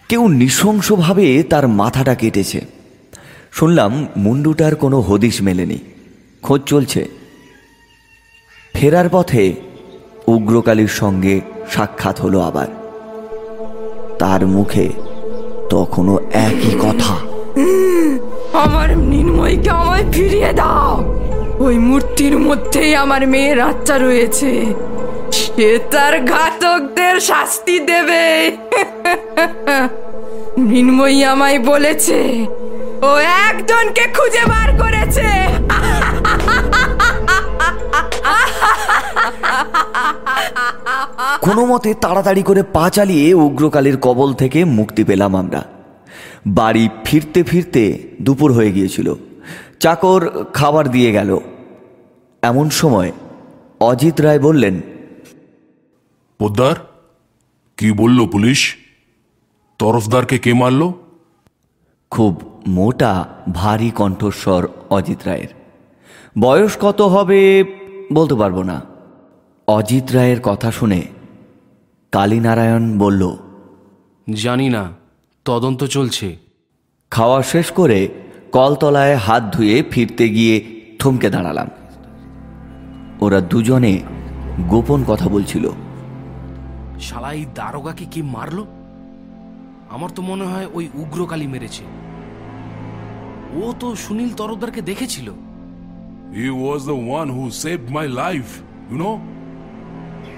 কেউ 0.08 0.28
নৃশংসভাবে 0.28 1.42
তার 1.42 1.68
মাথাটা 1.68 2.14
কেটেছে। 2.14 2.60
শুনলাম 3.52 4.06
মুন্ডুটার 4.16 4.74
কোনো 4.74 5.00
হদিশ 5.00 5.42
মেলেনি। 5.42 5.78
খোঁজ 6.42 6.60
চলছে। 6.66 7.08
ফেরার 8.74 9.08
পথে 9.12 9.54
উগ্রকালীর 10.34 10.92
সঙ্গে 11.00 11.34
সাক্ষাৎ 11.70 12.16
হলো 12.20 12.38
আবার। 12.40 12.68
তার 14.18 14.42
মুখে 14.46 14.86
তখনও 15.70 16.16
একই 16.32 16.72
কথা। 16.80 17.14
আমার 18.64 18.88
নির্ময়কে 19.12 19.70
আমায় 19.70 20.06
ফিরিয়ে 20.12 20.50
দাও। 20.52 20.92
ওই 21.58 21.76
মূর্তির 21.78 22.34
মধ্যেই 22.38 22.92
আমার 22.94 23.22
মেয়ের 23.26 23.58
আত্মা 23.60 23.96
রয়েছে। 23.98 24.50
সে 25.32 25.68
তার 25.90 26.14
ঘাতকদের 26.24 27.14
শাস্তি 27.20 27.76
দেবে। 27.90 28.24
মৃন্ময়ী 30.58 31.18
আমায় 31.24 31.58
বলেছে, 31.58 32.18
ও 33.02 33.10
একজনকে 33.48 34.04
খুঁজে 34.16 34.44
বার 34.48 34.68
করেছে। 34.78 35.28
কোনো 41.40 41.66
মতে 41.66 41.94
তাড়াতাড়ি 41.94 42.42
করে 42.42 42.62
পা 42.62 42.90
চালিয়ে 42.90 43.34
উগ্রকালীর 43.34 43.96
কবল 43.96 44.34
থেকে 44.34 44.64
মুক্তি 44.64 45.04
পেলাম 45.04 45.36
আমরা। 45.36 45.64
বাড়ি 46.46 46.88
ফিরতে 47.04 47.42
ফিরতে 47.42 48.08
দুপুর 48.22 48.52
হয়ে 48.52 48.72
গিয়েছিল। 48.72 49.14
চাকর 49.80 50.44
খাবার 50.44 50.90
দিয়ে 50.90 51.12
গেল। 51.12 51.38
এমন 52.42 52.70
সময় 52.70 53.12
অজিত 53.80 54.20
রায় 54.20 54.38
বললেন 54.38 54.80
পোদ্দার 56.38 56.74
কি 57.76 57.92
বলল 57.92 58.26
পুলিশ? 58.26 58.76
তরফদারকে 59.78 60.38
কে 60.38 60.54
মারল? 60.54 60.92
খুব 62.10 62.62
মোটা 62.66 63.28
ভারী 63.54 63.90
কণ্ঠস্বর 63.90 64.68
অজিত 64.90 65.18
রায়ের। 65.24 65.48
বয়স 66.38 66.76
কত 66.80 67.00
হবে 67.02 67.64
বলতে 68.12 68.34
পারব 68.34 68.62
না। 68.62 68.87
অজিত 69.68 70.12
রায়ের 70.12 70.40
কথা 70.42 70.70
শুনে 70.70 71.02
কালীনারায়ণ 72.12 72.98
বলল 72.98 73.36
জানি 74.34 74.68
না 74.68 74.90
তদন্ত 75.44 75.84
চলছে। 75.84 76.36
খাওয়া 77.10 77.42
শেষ 77.42 77.70
করে 77.70 78.08
কলতলায় 78.52 79.16
হাত 79.16 79.42
ধুয়ে 79.56 79.82
ফিরতে 79.90 80.28
গিয়ে 80.28 80.82
থমকে 80.98 81.30
দাঁড়ালাম। 81.30 81.68
ওরা 83.20 83.40
দুজনে 83.40 84.02
গোপন 84.68 85.04
কথা 85.08 85.28
বলছিল। 85.28 85.70
শালা 87.00 87.32
এই 87.32 87.46
দারোগাকে 87.54 88.04
কি 88.10 88.22
মারলো? 88.22 88.66
আমার 89.90 90.10
তো 90.10 90.22
মনে 90.22 90.44
হয় 90.44 90.66
ওই 90.74 90.88
উগ্রকালী 90.94 91.46
মেরেছে। 91.46 91.84
ও 93.54 93.74
তো 93.80 93.96
সুনীল 93.96 94.30
তরফদারকে 94.36 94.80
দেখেছিল। 94.80 95.30
He 96.34 96.48
was 96.48 96.82
the 96.84 96.98
one 97.06 97.30
who 97.30 97.50
save 97.50 97.90
my 97.90 98.08
life 98.08 98.44
you 98.90 98.98
know 98.98 99.20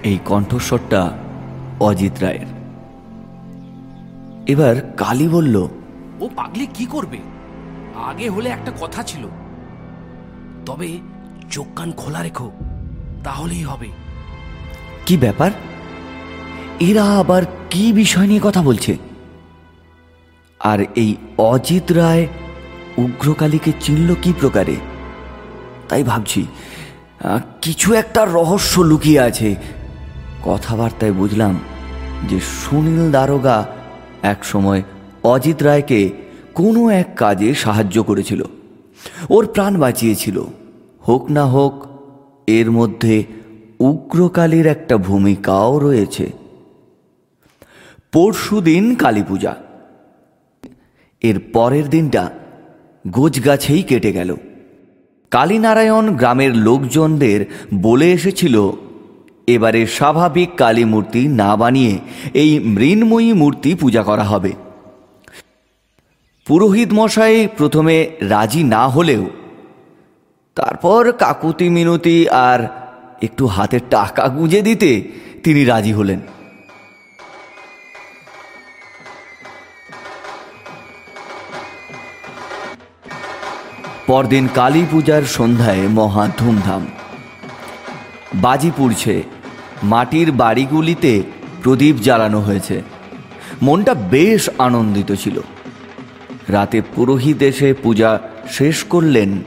এই 0.03 0.19
কণ্ঠস্বরটা 0.25 1.17
অজিত 1.79 2.11
রায়ের। 2.21 2.49
এবার 4.47 4.75
কালী 4.97 5.27
বলল 5.27 5.55
ও 6.19 6.29
পাগলি 6.35 6.65
কি 6.73 6.85
করবে? 6.85 7.19
আগে 7.95 8.29
হলে 8.29 8.49
একটা 8.49 8.71
কথা 8.81 9.03
ছিল। 9.03 9.23
তবে 10.65 10.99
চোখ 11.51 11.65
কান 11.75 11.91
খোলা 11.91 12.21
রেখো 12.23 12.51
তাহলেই 13.23 13.63
হবে। 13.63 13.87
কি 15.05 15.17
ব্যাপার? 15.17 15.51
এরা 16.79 17.03
আবার 17.03 17.43
কি 17.69 17.93
বিষয় 17.93 18.27
নিয়ে 18.27 18.39
কথা 18.43 18.61
বলছে? 18.61 18.97
আর 20.59 20.79
এই 20.95 21.15
অজিত 21.37 21.91
রায় 21.91 22.27
উগ্রকালীকে 22.97 23.71
চিনল 23.79 24.15
কি 24.21 24.33
প্রকারে? 24.39 24.75
তাই 25.89 26.03
ভাবছি 26.03 26.47
কিছু 27.61 27.93
একটা 27.93 28.25
রহস্য 28.25 28.79
লুকিয়ে 28.81 29.19
আছে। 29.19 29.55
কথাবার্তায় 30.43 31.11
বুঝলাম 31.11 31.59
যে 32.29 32.39
সুনীল 32.39 33.11
দারোগা 33.11 33.67
এক 34.21 34.45
সময় 34.45 34.83
অজিত 35.23 35.63
রায়কে 35.63 36.09
কোনো 36.53 36.89
এক 36.89 37.07
কাজে 37.15 37.53
সাহায্য 37.53 38.03
করেছিল। 38.03 38.43
ওর 39.29 39.47
প্রাণ 39.47 39.77
বাঁচিয়েছিল। 39.77 40.43
হোক 41.07 41.31
না 41.31 41.45
হোক, 41.45 41.85
এর 42.47 42.71
মধ্যে 42.71 43.23
উগ্রকালীর 43.79 44.67
একটা 44.67 44.97
ভূমিকাও 44.97 45.79
রয়েছে। 45.79 46.31
পরশু 48.11 48.61
দিন 48.61 48.95
কালী 48.95 49.23
পূজা। 49.23 49.55
এর 51.21 51.39
পরের 51.53 51.89
দিনটা 51.89 52.29
গোছগাছেই 53.07 53.83
কেটে 53.83 54.11
গেল। 54.11 54.35
কালীনারায়ণ 55.31 56.15
গ্রামের 56.15 56.55
লোকজনদের 56.55 57.45
বলে 57.81 58.11
এসেছিল 58.11 58.71
এবারে 59.55 59.81
স্বাভাবিক 59.97 60.49
কালী 60.57 60.83
মূর্তি 60.83 61.21
না 61.41 61.51
বানিয়ে 61.55 61.93
এই 62.33 62.51
মৃন্ময়ী 62.75 63.31
মূর্তি 63.33 63.69
পূজা 63.75 64.01
করা 64.03 64.23
হবে। 64.23 64.51
পুরোহিত 66.47 66.89
মশাই 66.93 67.35
প্রথমে 67.57 67.95
রাজি 68.29 68.61
না 68.75 68.83
হলেও, 68.87 69.23
তারপর 70.57 71.01
কাকুতি 71.11 71.67
মিনতি 71.69 72.17
আর 72.47 72.59
একটু 73.21 73.43
হাতে 73.45 73.77
টাকা 73.89 74.23
গুঁজে 74.27 74.61
দিতে 74.61 74.91
তিনি 75.43 75.61
রাজি 75.65 75.93
হলেন। 75.93 76.21
পরদিন 84.07 84.45
কালী 84.55 84.83
পূজার 84.91 85.23
সন্ধ্যায় 85.37 85.83
মহা 85.97 86.23
ধুমধাম। 86.37 86.83
বাজি 88.35 88.71
পুড়ছে 88.77 89.15
মাটির 89.83 90.31
বাড়িগুলিতে 90.31 91.23
প্রদীপ 91.63 91.95
জ্বালানো 91.95 92.39
হয়েছে। 92.39 92.81
মনটা 93.61 93.93
বেশ 93.93 94.49
আনন্দিত 94.57 95.11
ছিল। 95.11 95.41
রাতে 96.47 96.81
পুরোহিত 96.95 97.41
এসে 97.41 97.73
পূজা 97.73 98.19
শেষ 98.49 98.83
করলেন 98.83 99.41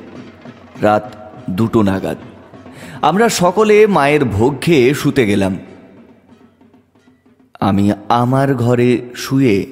রাত 0.82 1.16
দুটো 1.50 1.82
নাগাদ। 1.82 2.16
আমরা 3.02 3.28
সকলে 3.28 3.86
মায়ের 3.86 4.24
ভোগ 4.24 4.60
খেয়ে 4.60 4.94
শুতে 4.94 5.26
গেলাম। 5.26 5.58
আমি 7.60 7.92
আমার 8.08 8.54
ঘরে 8.54 9.02
শুয়ে 9.16 9.66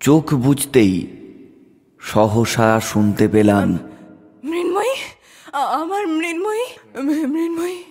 চোখ 0.00 0.34
বুঝতেই 0.34 1.06
সহসা 2.00 2.80
শুনতে 2.80 3.28
পেলাম 3.28 3.78
মৃন্ময়ী 4.44 4.94
আমার 5.52 6.06
মৃন্ময়ী 6.06 6.64
মৃন্ময়ী 7.26 7.84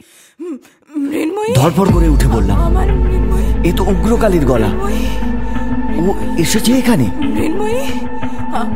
ধরপড় 1.55 1.89
করে 1.93 2.09
উঠে 2.09 2.27
বললাম 2.27 2.57
এ 3.63 3.71
তো 3.77 3.83
উগ্রকালীর 3.83 4.45
গলা। 4.45 4.69
ও 5.97 6.13
এসেছে 6.37 6.71
এখানে? 6.73 7.05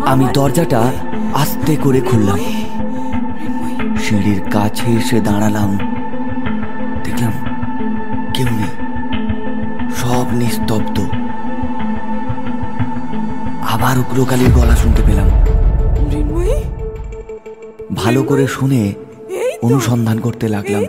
আমি 0.05 0.27
দরজাটা 0.33 0.91
আস্তে 1.33 1.75
করে 1.75 2.01
খুললাম। 2.01 2.39
সিঁড়ির 4.03 4.41
কাছে 4.51 4.91
এসে 4.91 5.19
দাঁড়ালাম। 5.19 5.77
দেখলাম 7.03 7.33
কেউ 8.33 8.45
নেই। 8.45 8.71
সব 9.95 10.25
নিস্তব্ধ। 10.33 10.97
আবার 13.73 13.99
উগ্রকালীর 13.99 14.51
গলা 14.51 14.75
শুনতে 14.75 15.01
পেলাম। 15.07 15.29
ভালো 17.95 18.23
করে 18.23 18.47
শুনে 18.47 18.93
অনুসন্ধান 19.61 20.19
করতে 20.19 20.47
লাগলাম। 20.47 20.83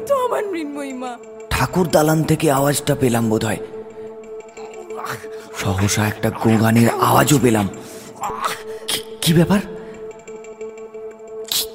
ঠাকুর 1.62 1.88
দালান 1.88 2.22
থেকে 2.22 2.50
আওয়াজটা 2.50 2.94
পেলাম 2.94 3.28
বোধ 3.28 3.44
হয় 3.44 3.56
সহসা 5.56 6.06
একটা 6.06 6.30
গোগানের 6.30 6.90
আওয়াজও 6.90 7.38
পেলাম। 7.42 7.68
কি- 9.22 9.34
ব্যাপার? 9.34 9.60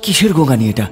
কিসের 0.02 0.34
গোগানি 0.34 0.70
এটা? 0.70 0.88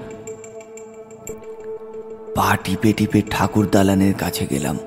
পা 2.35 2.57
টিপে 2.63 2.93
টিপে 2.93 3.21
ঠাকুর 3.29 3.67
দালানের 3.71 4.13
কাছে 4.13 4.47
গেলাম। 4.49 4.77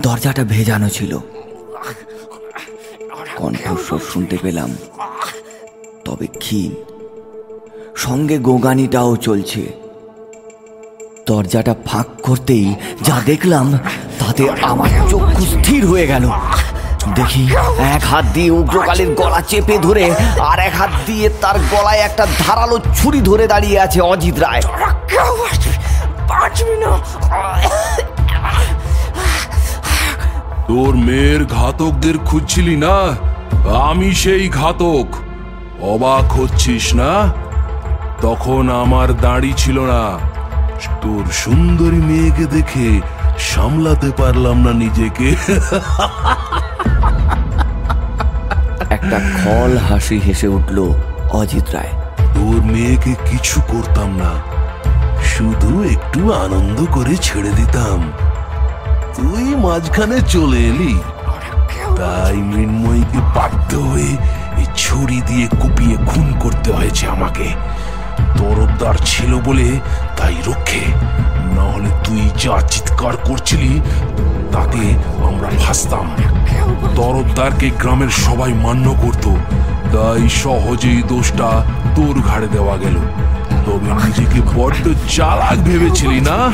দরজাটা 0.00 0.44
ভেজানো 0.44 0.88
ছিল। 0.88 1.18
কণ্ঠস্বর 3.36 3.98
শুনতে 3.98 4.38
পেলাম। 4.42 4.76
তবে 6.04 6.26
ক্ষীণ। 6.26 6.74
সঙ্গে 7.96 8.38
গোগানিটাও 8.38 9.16
চলছে। 9.16 9.89
দরজাটা 11.26 11.74
ফাঁক 11.86 12.06
করতেই 12.22 12.74
যা 13.02 13.16
দেখলাম 13.26 13.66
তাতে 14.18 14.42
আমার 14.62 14.90
চক্ষু 15.10 15.44
স্থির 15.44 15.86
হয়ে 15.86 16.06
গেল। 16.06 16.24
দেখি 17.14 17.44
এক 17.94 18.02
হাত 18.04 18.24
দিয়ে 18.34 18.50
উগ্রকালের 18.50 19.14
গলা 19.14 19.40
চেপে 19.40 19.78
ধরে 19.78 20.04
আর 20.40 20.58
এক 20.58 20.74
হাত 20.76 20.90
দিয়ে 21.06 21.26
তার 21.42 21.56
গলায় 21.72 21.98
একটা 21.98 22.26
ধারালো 22.46 22.78
ছুরি 22.94 23.20
ধরে 23.20 23.46
দাঁড়িয়ে 23.46 23.80
আছে 23.80 24.00
অজিত 24.00 24.36
রায়। 24.38 24.62
তোর 30.66 30.96
মেয়ের 30.96 31.42
ঘাতকদের 31.46 32.18
খুঁজছিলি 32.18 32.76
না? 32.76 32.96
আমি 33.82 34.14
সেই 34.14 34.48
ঘাতক। 34.48 35.06
অবাক 35.82 36.26
হচ্ছিস 36.32 36.94
না? 36.94 37.12
তখন 38.22 38.70
আমার 38.82 39.08
দাঁড়ি 39.20 39.52
ছিল 39.56 39.80
না। 39.80 40.02
তোর 41.02 41.24
সুন্দরী 41.32 42.00
মেয়েকে 42.08 42.44
দেখে 42.46 43.00
সামলাতে 43.38 44.10
পারলাম 44.16 44.56
না 44.66 44.72
নিজেকে। 44.72 45.28
একটা 48.90 49.18
খল 49.38 49.78
হাসি 49.78 50.18
হেসে 50.18 50.48
উঠল 50.48 50.78
অজিত 51.32 51.66
রায়। 51.74 51.92
তোর 52.34 52.62
মেয়েকে 52.72 53.12
কিছু 53.30 53.60
করতাম 53.68 54.10
না 54.16 54.32
শুধু 55.24 55.70
একটু 55.82 56.20
আনন্দ 56.32 56.78
করে 56.90 57.16
ছেড়ে 57.16 57.52
দিতাম। 57.56 57.98
তুই 59.16 59.44
মাঝখানে 59.54 60.18
চলে 60.20 60.60
এলি 60.70 60.94
তাই 61.96 62.36
মৃন্ময়ীকে 62.36 63.20
বাধ্য 63.36 63.76
হয়ে 63.76 64.12
ছুরি 64.76 65.20
দিয়ে 65.26 65.46
কুপিয়ে 65.60 65.96
খুন 66.06 66.26
করতে 66.40 66.72
হয়েছে 66.72 67.04
আমাকে। 67.06 67.46
তরফদার 68.38 68.94
ছিল 69.06 69.40
বলে 69.40 69.80
তাই 70.16 70.34
রক্ষে। 70.46 70.80
না 71.56 71.62
হলে 71.62 71.88
তুই 72.04 72.30
যা 72.38 72.60
চিৎকার 72.60 73.16
করছিলি, 73.16 73.80
তাতে 74.52 74.78
আমরা 75.26 75.50
ভাসতাম 75.66 76.10
তরফদারকে 76.96 77.70
গ্রামের 77.70 78.08
সবাই 78.08 78.52
মান্য 78.52 78.94
করত। 79.02 79.28
তাই 79.96 80.28
সহজেই 80.28 81.02
দোষটা 81.08 81.64
তোর 81.96 82.20
ঘাড়ে 82.20 82.46
দেওয়া 82.46 82.76
গেল। 82.76 82.96
তবে 83.66 83.92
নিজেকে 83.92 84.40
বড্ড 84.54 84.88
চালাক 85.08 85.58
ভেবেছিলি 85.58 86.20
না? 86.20 86.50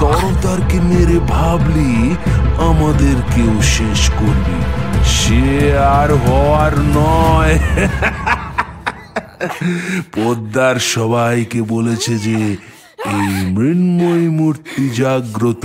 তরফদারকে 0.00 0.80
মেরে 0.80 1.18
ভাবলি, 1.18 2.16
আমাদেরকেও 2.58 3.62
শেষ 3.62 4.10
করবি। 4.10 4.62
সে 5.04 5.78
আর 5.78 6.14
হওয়ার 6.14 6.78
নয়। 6.78 7.58
পোদ্দার 10.12 10.76
সবাইকে 10.78 11.62
বলেছে 11.62 12.18
যে, 12.18 12.56
এই 13.06 13.32
মৃন্ময় 13.46 14.28
মূর্তি 14.30 14.90
জাগ্রত, 14.90 15.64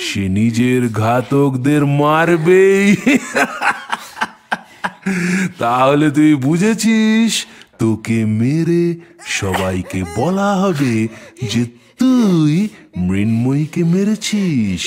সে 0.00 0.28
নিজের 0.28 0.92
ঘাতকদের 0.92 1.86
মারবেই। 1.86 2.96
তাহলে 5.58 6.10
তুই 6.10 6.34
বুঝেছিস, 6.34 7.46
তোকে 7.78 8.24
মেরে 8.24 8.94
সবাইকে 9.26 10.04
বলা 10.16 10.56
হবে 10.56 11.08
যে, 11.42 11.66
তুই 11.98 12.68
মৃন্ময়ীকে 12.96 13.84
মেরেছিস 13.84 14.82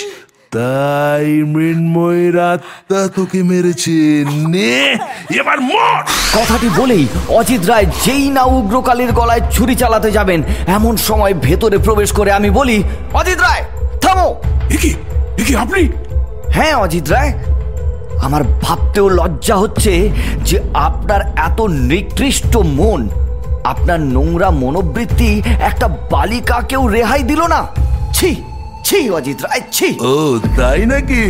তাই 0.53 1.43
মৃন্ময়ের 1.43 2.39
আত্মা 2.39 3.07
তোকে 3.15 3.43
মেরেছে। 3.43 4.25
নে 4.25 4.97
এবার 5.39 5.59
মর। 5.61 6.03
কথাটি 6.37 6.69
বলেই 6.77 7.07
অজিত 7.29 7.65
রায় 7.65 7.85
যেই 8.05 8.29
না 8.29 8.43
উগ্রকালীর 8.43 9.11
গলায় 9.11 9.41
ছুরি 9.51 9.75
চালাতে 9.75 10.11
যাবেন 10.11 10.43
এমন 10.67 10.97
সময় 10.97 11.33
ভেতরে 11.33 11.77
প্রবেশ 11.77 12.11
করে 12.11 12.31
আমি 12.31 12.49
বলি 12.49 12.83
অজিত 13.13 13.39
রায় 13.41 13.63
থামো! 14.01 14.35
একি 14.69 14.93
একি 15.37 15.55
আপনি? 15.55 15.89
হ্যাঁ 16.51 16.73
অজিত 16.73 17.09
রায় 17.09 17.33
আমার 18.21 18.43
ভাবতেও 18.61 19.09
লজ্জা 19.09 19.55
হচ্ছে 19.55 20.09
যে 20.43 20.59
আপনার 20.73 21.21
এত 21.21 21.61
নিকৃষ্ট 21.61 22.57
মন 22.57 23.09
আপনার 23.63 23.99
নোংরা 23.99 24.49
মনোবৃত্তি 24.51 25.41
একটা 25.61 25.87
বালিকাকেও 25.87 26.87
রেহাই 26.87 27.23
দিল 27.23 27.47
না। 27.47 27.67
ছি! 28.13 28.43
ছি 28.87 28.99
অজিত 29.17 29.39
রায় 29.45 29.63
ছি। 29.75 29.89
ও 30.11 30.15
তাই 30.57 30.81
নাকি? 30.91 31.23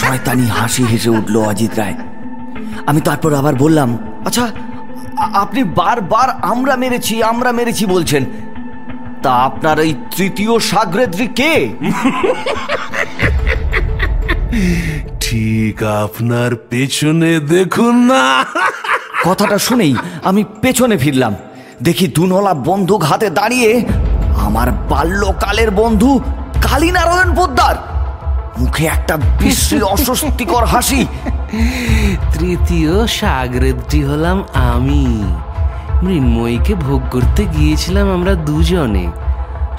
শয়তানি 0.00 0.46
হাসি 0.56 0.82
হেসে 0.90 1.10
উঠল 1.18 1.34
অজিত 1.50 1.72
রায় 1.80 1.96
আমি 2.88 3.00
তারপর 3.08 3.30
আবার 3.40 3.54
বললাম 3.64 3.88
আচ্ছা 4.28 4.44
আপনি 5.44 5.60
বারবার 5.80 6.28
আমরা 6.52 6.74
মেরেছি 6.82 7.14
আমরা 7.32 7.50
মেরেছি 7.58 7.84
বলছেন। 7.94 8.22
তা 9.22 9.30
আপনার 9.48 9.76
এই 9.86 9.92
তৃতীয় 10.16 10.52
সাগরেদ্রি 10.70 11.26
কে? 11.38 11.54
ঠিক 15.24 15.76
আপনার 16.04 16.50
পেছনে 16.70 17.32
দেখুন 17.54 17.94
না। 18.10 18.24
কথাটা 19.24 19.58
শুনেই 19.58 19.96
আমি 20.24 20.44
পেছনে 20.62 20.96
ফিরলাম। 20.98 21.34
দেখি 21.82 22.06
দুনলা 22.06 22.54
বন্দুক 22.54 23.02
হাতে 23.04 23.30
দাঁড়িয়ে 23.30 23.84
আমার 24.40 24.70
বাল্যকালের 24.70 25.70
বন্ধু 25.70 26.20
কালীনারায়ণ 26.62 27.34
পোদ্দার। 27.34 27.76
মুখে 28.58 28.86
একটা 28.86 29.16
বিশ্রী 29.16 29.80
অস্বস্তিকর 29.80 30.64
হাসি। 30.64 31.06
তৃতীয় 32.38 33.06
সাগরেদটি 33.06 34.04
হলাম 34.04 34.44
আমি। 34.54 35.24
মৃন্ময়ীকে 36.02 36.74
ভোগ 36.74 37.02
করতে 37.10 37.44
গিয়েছিলাম 37.44 38.10
আমরা 38.10 38.34
দুজনে। 38.34 39.06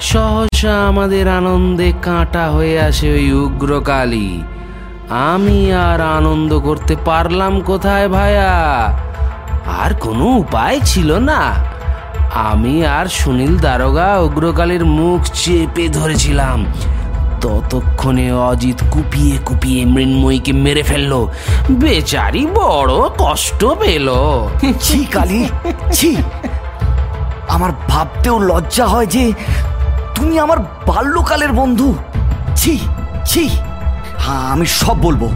সহসা 0.00 0.88
আমাদের 0.88 1.28
আনন্দে 1.28 1.92
কাঁটা 2.02 2.50
হয়ে 2.50 2.80
আসে 2.80 3.12
ওই 3.12 3.32
উগ্রকালী। 3.32 4.42
আমি 5.10 5.72
আর 5.72 6.00
আনন্দ 6.00 6.58
করতে 6.58 6.96
পারলাম 7.04 7.60
কোথায় 7.60 8.08
ভায়া? 8.08 8.52
আর 9.66 9.94
কোনো 9.94 10.24
উপায় 10.24 10.80
ছিল 10.84 11.18
না। 11.18 11.54
আমি 12.34 12.86
আর 12.86 13.06
সুনীল 13.06 13.58
দারোগা 13.58 14.18
উগ্রকালীর 14.18 14.84
মুখ 14.84 15.26
চেপে 15.34 15.88
ধরেছিলাম। 15.88 16.66
ততক্ষণে 17.40 18.32
অজিত 18.32 18.76
কুপিয়ে 18.90 19.38
কুপিয়ে 19.38 19.84
মৃন্ময়ীকে 19.84 20.52
মেরে 20.52 20.82
ফেলল। 20.82 21.26
বেচারি 21.70 22.46
বড় 22.46 22.92
কষ্ট 23.18 23.64
পেল। 23.64 24.10
ছি, 24.80 25.04
কালী, 25.04 25.48
ছি। 25.92 26.16
আমার 27.48 27.70
ভাবতেও 27.88 28.38
লজ্জা 28.38 28.86
হয় 28.86 29.06
যে 29.06 29.32
তুমি 30.14 30.38
আমার 30.38 30.58
বাল্যকালের 30.58 31.52
বন্ধু। 31.52 31.94
ছি 32.56 32.78
ছি। 33.24 33.48
হ্যাঁ 34.18 34.52
আমি 34.52 34.66
সব 34.66 35.00
বলব। 35.00 35.28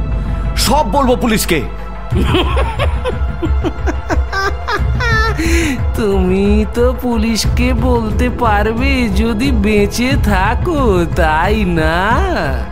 সব 0.57 0.91
বলব 0.93 1.17
পুলিশকে। 1.21 1.63
তুমি 5.97 6.65
তো 6.75 6.95
পুলিশকে 7.03 7.73
বলতে 7.73 8.31
পারবে 8.31 9.09
যদি 9.09 9.53
বেঁচে 9.53 10.11
থাকো 10.25 11.05
তাই 11.17 11.65
না? 11.65 11.97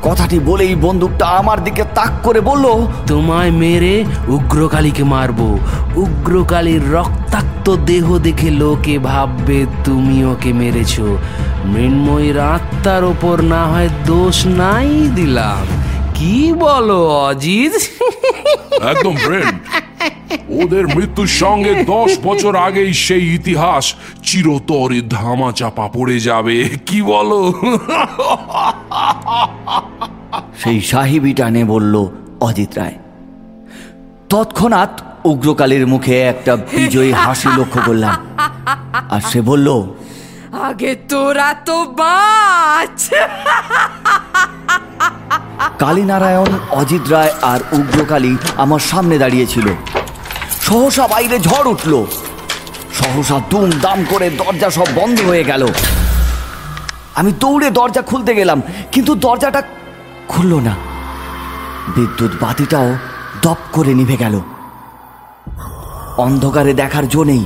কথাটি 0.02 0.38
বলেই 0.38 0.74
বন্দুকটা 0.74 1.26
আমার 1.26 1.64
দিকে 1.64 1.84
তাক 1.94 2.12
করে 2.22 2.40
বলল 2.40 2.86
তোমায় 3.06 3.50
মেরে 3.50 4.04
উগ্রকালীকে 4.28 5.04
মারবো। 5.04 5.58
উগ্রকালীর 5.96 6.92
রক্তাক্ত 6.92 7.66
দেহ 7.86 8.18
দেখে 8.18 8.50
লোকে 8.50 8.98
ভাববে 8.98 9.66
তুমি 9.84 10.24
ওকে 10.24 10.52
মেরেছো। 10.52 11.18
মৃন্ময়ীর 11.64 12.38
আত্মার 12.38 13.04
ওপর 13.04 13.42
না 13.42 13.66
হয় 13.66 13.88
দোষ 14.06 14.46
নাই 14.46 15.10
দিলাম। 15.14 15.66
কি 16.14 16.52
বলো 16.52 17.00
অজিত? 17.28 17.72
একদম 18.82 19.14
ফ্রেন্ড 19.16 19.51
ওদের 20.60 20.86
মৃত্যুর 20.96 21.26
সঙ্গে 21.26 21.84
দশ 21.84 22.10
বছর 22.24 22.56
আগেই 22.56 22.92
সেই 22.94 23.34
ইতিহাস 23.34 23.94
চিরতরে 24.22 25.00
ধামা 25.10 25.52
চাপা 25.52 25.88
পড়ে 25.88 26.20
যাবে। 26.20 26.56
কি 26.86 27.02
বলো? 27.02 27.40
সেই 30.58 30.80
সাহিবি 30.80 31.32
টানে 31.34 31.64
বলল 31.64 31.94
অজিত 32.40 32.78
রায় 32.78 32.94
তৎক্ষণাৎ 34.30 35.02
উগ্রকালীর 35.24 35.86
মুখে 35.86 36.22
একটা 36.22 36.56
বিজয়ী 36.56 37.12
হাসি 37.12 37.48
লক্ষ্য 37.58 37.80
করলাম। 37.86 38.14
আর 39.10 39.20
সে 39.20 39.40
বলল 39.40 39.68
আগে 40.62 40.94
তোরা 41.08 41.54
তো 41.66 41.84
বাঁচ। 41.84 43.10
কালীনারায়ণ 45.78 46.50
অজিত 46.70 47.08
রায় 47.08 47.32
আর 47.42 47.60
উগ্রকালী 47.72 48.36
আমার 48.56 48.80
সামনে 48.80 49.18
দাঁড়িয়েছিল 49.18 49.66
সহসা 50.72 51.04
বাইরে 51.14 51.36
ঝড় 51.48 51.68
উঠল। 51.74 51.94
সহসা 52.98 53.36
দুম 53.50 53.68
দাম 53.84 53.98
করে 54.10 54.26
দরজা 54.40 54.68
সব 54.76 54.88
বন্ধ 54.98 55.16
হয়ে 55.30 55.44
গেল। 55.50 55.62
আমি 57.18 57.30
দৌড়ে 57.42 57.68
দরজা 57.78 58.02
খুলতে 58.10 58.32
গেলাম, 58.40 58.58
কিন্তু 58.92 59.12
দরজাটা 59.24 59.60
খুলল 60.28 60.52
না। 60.68 60.74
বিদ্যুৎ 61.94 62.32
বাতিটাও 62.42 62.88
দপ 63.44 63.60
করে 63.72 63.92
নিভে 64.00 64.16
গেল। 64.16 64.34
অন্ধকারে 66.26 66.72
দেখার 66.82 67.06
জন্যেই 67.14 67.44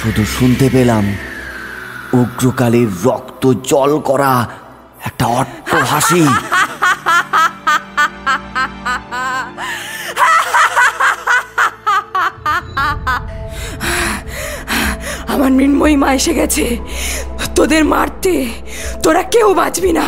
শুধু 0.00 0.22
শুনতে 0.36 0.66
পেলাম 0.74 1.04
উগ্রকালীর 2.20 2.90
রক্ত 3.06 3.42
জল 3.70 3.92
করা 4.08 4.32
একটা 5.08 5.24
অট্ট 5.40 5.70
হাসি 5.90 6.22
আমার 15.44 15.56
মৃন্ময়ী 15.56 15.96
মা 15.96 16.12
এসে 16.12 16.34
গেছে। 16.34 16.64
তোদের 17.54 17.84
মারতে 17.84 18.32
তোরা 19.02 19.22
কেউ 19.22 19.54
বাঁচবি 19.54 19.92
না। 19.92 20.06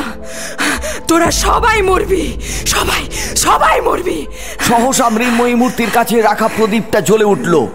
তোরা 1.09 1.31
সবাই 1.31 1.83
মরবি। 1.83 2.25
সবাই 2.67 3.03
সবাই 3.37 3.81
মরবি। 3.81 4.27
সহসা 4.61 5.09
মৃন্ময়ী 5.09 5.55
মূর্তির 5.55 5.91
কাছে 5.95 6.23
রাখা 6.23 6.49
প্রদীপটা 6.57 7.01
জ্বলে 7.01 7.25
উঠল। 7.25 7.67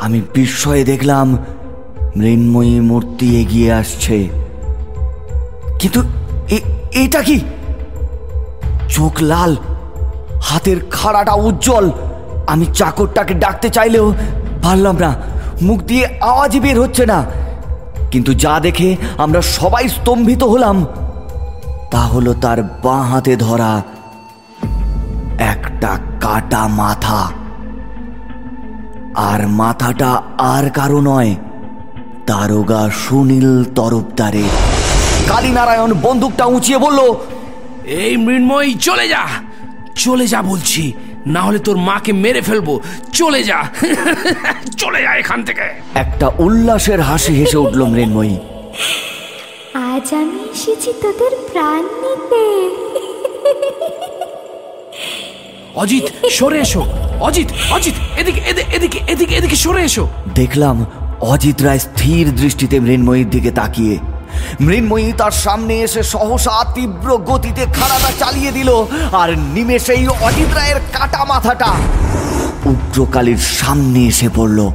আমি 0.00 0.22
বিস্ময়ে 0.34 0.84
দেখলাম 0.84 1.38
মৃন্ময়ী 2.16 2.80
মূর্তি 2.80 3.40
এগিয়ে 3.40 3.72
আসছে। 3.72 4.28
কিন্তু 5.78 6.00
এটা 6.92 7.22
কি? 7.22 7.40
চোখ 8.88 9.22
লাল, 9.22 9.56
হাতের 10.42 10.76
খাড়াটা 10.90 11.34
উজ্জ্বল। 11.34 11.90
আমি 12.46 12.66
চাকরটাকে 12.74 13.34
ডাকতে 13.34 13.68
চাইলেও 13.70 14.14
পারলাম 14.62 14.96
না। 14.98 15.33
মুখ 15.62 15.80
দিয়ে 15.80 16.06
আওয়াজই 16.20 16.60
বের 16.60 16.80
হচ্ছে 16.80 17.06
না। 17.06 17.24
কিন্তু 18.10 18.34
যা 18.34 18.60
দেখে 18.60 18.96
আমরা 19.18 19.42
সবাই 19.42 19.88
স্তম্ভিত 19.88 20.42
হলাম, 20.42 20.86
তা 21.90 21.98
হলো 21.98 22.34
তার 22.34 22.62
বাঁ 22.62 23.02
হাতে 23.02 23.36
ধরা 23.36 23.82
একটা 25.38 25.98
কাটা 26.20 26.68
মাথা। 26.68 27.30
আর 29.14 29.48
মাথাটা 29.48 30.22
আর 30.38 30.70
কারও 30.70 31.00
নয় 31.00 31.34
দারোগা 32.26 32.90
সুনীল 32.90 33.64
তরফদারে 33.64 34.42
কালীনারায়ণ 35.28 35.92
বন্দুকটা 36.02 36.44
উঁচিয়ে 36.44 36.78
বলল, 36.78 37.14
এই 37.84 38.16
মৃন্ময়ী, 38.16 38.74
চলে 38.74 39.08
যা। 39.08 39.24
চলে 39.96 40.26
যা 40.26 40.42
বলছি। 40.42 40.92
না 41.26 41.42
হলে 41.42 41.58
তোর 41.58 41.76
মাকে 41.76 42.12
মেরে 42.12 42.40
ফেলব। 42.40 42.80
চলে 43.12 43.42
যা। 43.42 43.62
চলে 44.78 45.02
যা 45.02 45.14
এখান 45.14 45.44
থেকে। 45.44 45.62
একটা 45.94 46.30
উল্লাসের 46.38 47.00
হাসি 47.00 47.34
হেসে 47.34 47.58
উঠল 47.58 47.84
মৃন্ময়ী। 47.84 48.38
আজ 49.74 50.14
আমি 50.14 50.50
এসেছি 50.50 50.92
তোদের 51.02 51.30
প্রাণ 51.52 51.82
নিতে। 51.82 52.68
অজিত 55.74 56.26
সরে 56.30 56.60
এসো। 56.60 56.84
অজিত 57.20 57.48
অজিত 57.70 57.94
এদিকে 58.18 58.40
এদি- 58.40 58.76
এদিকে 58.76 59.00
এদিকে 59.08 59.34
এদিকে 59.34 59.56
সরে 59.56 59.82
এসো। 59.82 60.08
দেখলাম 60.34 60.86
অজিত 61.20 61.62
রায় 61.62 61.78
স্থির 61.78 62.34
দৃষ্টিতে 62.34 62.80
মৃন্ময়ীর 62.80 63.30
দিকে 63.30 63.50
তাকিয়ে 63.50 63.98
মৃন্ময়ী 64.60 65.12
তার 65.12 65.34
সামনে 65.44 65.74
এসে 65.80 66.02
সহসা 66.02 66.64
তীব্র 66.74 67.08
গতিতে 67.18 67.62
খাড়াটা 67.66 68.10
চালিয়ে 68.18 68.52
দিল 68.52 68.70
আর 69.12 69.30
নিমেষেই 69.54 70.08
অজিত 70.08 70.50
রায়ের 70.54 70.80
কাটা 70.92 71.24
মাথাটা 71.24 71.70
উগ্রকালীর 72.66 73.36
সামনে 73.36 74.00
এসে 74.06 74.28
পড়ল। 74.36 74.70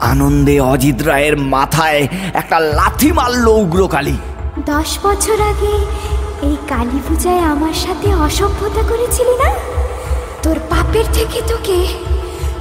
আনন্দে 0.00 0.60
অজিত 0.60 1.02
রায়ের 1.02 1.36
মাথায় 1.36 2.08
একটা 2.34 2.58
লাথি 2.60 3.12
মারল 3.12 3.46
উগ্রকালী। 3.48 4.16
দশ 4.66 4.90
বছর 5.02 5.38
আগে 5.40 5.74
এই 6.42 6.56
কালী 6.68 6.98
পূজায় 7.08 7.42
আমার 7.52 7.72
সাথে 7.74 8.08
অসভ্যতা 8.14 8.82
করেছিলি 8.82 9.34
না? 9.44 9.50
তোর 10.42 10.56
পাপের 10.70 11.04
থেকে 11.12 11.38
তোকে 11.48 11.76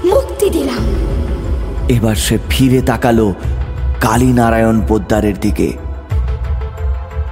মুক্তি 0.05 0.49
দিলাম। 0.49 0.83
এবার 1.89 2.15
সে 2.15 2.37
ফিরে 2.49 2.81
তাকালো 2.81 3.33
কালীনারায়ণ 4.01 4.81
পোদ্দারের 4.87 5.39
দিকে। 5.39 5.67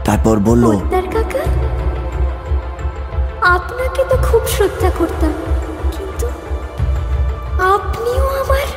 তারপর 0.08 0.36
বলল 0.40 0.64
পোদ্দার 0.68 1.06
কাকা 1.14 1.44
আপনাকে 3.56 4.02
তো 4.12 4.16
খুব 4.28 4.42
শ্রদ্ধা 4.48 4.90
করতাম 5.00 5.34
কিন্তু 5.96 6.26
আপনিও 7.74 8.26
আমার 8.42 8.68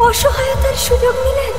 অসহায়তার 0.00 0.76
সুযোগ 0.86 1.14
নিলেন 1.26 1.52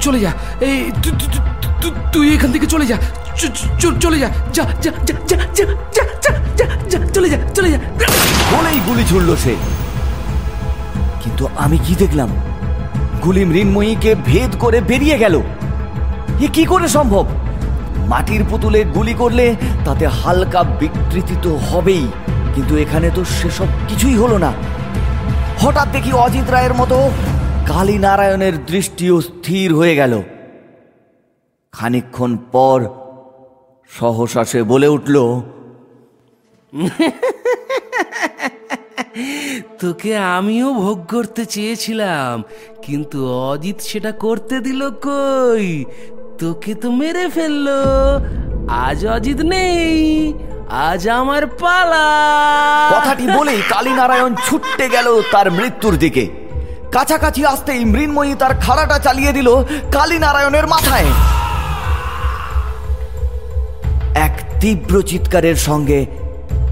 চলে 0.00 0.18
যা 0.20 0.30
এই 0.60 0.78
তু- 1.02 1.16
তু- 1.20 1.30
তু- 1.62 1.74
তু- 1.82 1.96
তুই 2.12 2.26
এখান 2.34 2.50
থেকে 2.52 2.66
চলে 2.66 2.86
যা 2.86 2.96
চ- 3.36 3.54
চ- 3.80 3.98
চলে 4.00 4.18
যা 4.18 4.28
যা 4.52 4.64
যা 4.84 4.90
যা 5.08 5.14
যা 5.28 5.36
যা 5.58 5.64
যা 5.96 6.04
যা 6.24 6.32
যা 6.58 6.66
যা 6.90 6.98
চলে 7.14 7.28
যা 7.28 7.38
চলে 7.54 7.68
যা 7.70 7.78
বলেই 8.52 8.78
গুলি 8.86 9.04
ছুড়ল 9.04 9.30
সে 9.36 9.54
কিন্তু 11.22 11.44
আমি 11.56 11.78
কি 11.78 11.94
দেখলাম 11.94 12.30
গুলি 13.24 13.42
মৃন্ময়ীকে 13.44 14.10
ভেদ 14.24 14.50
করে 14.58 14.78
বেরিয়ে 14.80 15.16
গেল 15.18 15.34
এ 16.42 16.46
কি 16.56 16.64
করে 16.72 16.86
সম্ভব? 16.96 17.24
মাটির 18.12 18.42
পুতুলে 18.50 18.80
গুলি 18.96 19.14
করলে 19.22 19.46
তাতে 19.86 20.04
হালকা 20.20 20.60
বিকৃতি 20.80 21.36
তো 21.44 21.50
হবেই, 21.68 22.04
কিন্তু 22.54 22.72
এখানে 22.82 23.08
তো 23.16 23.22
সেসব 23.36 23.68
কিছুই 23.88 24.16
হলো 24.22 24.36
না। 24.44 24.50
হঠাৎ 25.62 25.88
দেখি 25.94 26.12
অজিত 26.24 26.46
রায়ের 26.54 26.74
মতো 26.80 26.96
কালীনারায়ণের 27.70 28.54
দৃষ্টিও 28.70 29.16
স্থির 29.28 29.68
হয়ে 29.78 29.94
গেল। 30.00 30.12
খানিকক্ষণ 31.72 32.32
পর 32.54 32.78
সহসা 33.90 34.42
সে 34.50 34.60
বলে 34.72 34.88
উঠল, 34.96 35.16
তোকে 39.80 40.12
আমিও 40.36 40.68
ভোগ 40.84 40.98
করতে 41.14 41.42
চেয়েছিলাম, 41.54 42.34
কিন্তু 42.86 43.18
অজিত 43.50 43.78
সেটা 43.90 44.12
করতে 44.24 44.56
দিল 44.66 44.80
কই? 45.06 45.68
তোকে 46.40 46.72
তো 46.74 46.88
মেরে 46.90 47.26
ফেলল। 47.28 47.68
আজ 48.84 49.00
অজিত 49.06 49.40
নেই, 49.40 49.94
আজ 50.88 51.02
আমার 51.08 51.46
পালা। 51.46 52.06
কথাটি 52.94 53.24
বলেই 53.36 53.60
কালীনারায়ণ 53.70 54.32
ছুটতে 54.46 54.84
গেল 54.88 55.08
তার 55.32 55.46
মৃত্যুর 55.50 55.94
দিকে। 55.96 56.24
কাছাকাছি 56.92 57.42
আসতেই 57.46 57.84
মৃন্ময়ী 57.84 58.34
তার 58.34 58.52
খাড়াটা 58.54 58.98
চালিয়ে 58.98 59.32
দিল 59.32 59.48
কালীনারায়ণের 59.92 60.66
মাথায়। 60.66 61.08
এক 64.26 64.34
তীব্র 64.60 64.94
চিৎকারের 65.02 65.56
সঙ্গে 65.56 66.06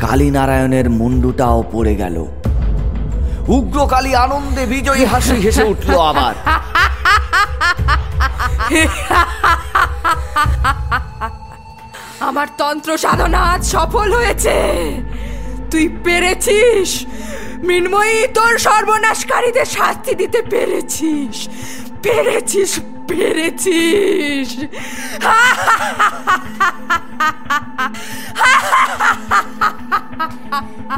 কালীনারায়ণের 0.00 0.86
মুন্ডুটাও 0.90 1.58
পড়ে 1.72 1.94
গেল। 1.94 2.16
উগ্রকালী 3.48 4.14
আনন্দে 4.14 4.66
বিজয়ী 4.66 5.04
হাসি 5.04 5.34
হেসে 5.34 5.64
উঠল 5.64 6.00
আবার। 6.00 6.34
আমার 12.20 12.46
তন্ত্র 12.58 12.98
সাধনা 12.98 13.38
আজ 13.38 13.64
সফল 13.64 14.14
হয়েছে। 14.14 14.82
তুই 15.70 15.96
পেরেছিস। 16.04 17.06
মৃন্ময়ী, 17.56 18.26
তোর 18.34 18.58
সর্বনাশকারীদের 18.58 19.64
শাস্তি 19.64 20.14
দিতে 20.14 20.42
পেরেছিস। 20.42 21.48
পেরেছিস 22.02 22.80
পেরেছিস। 23.08 24.64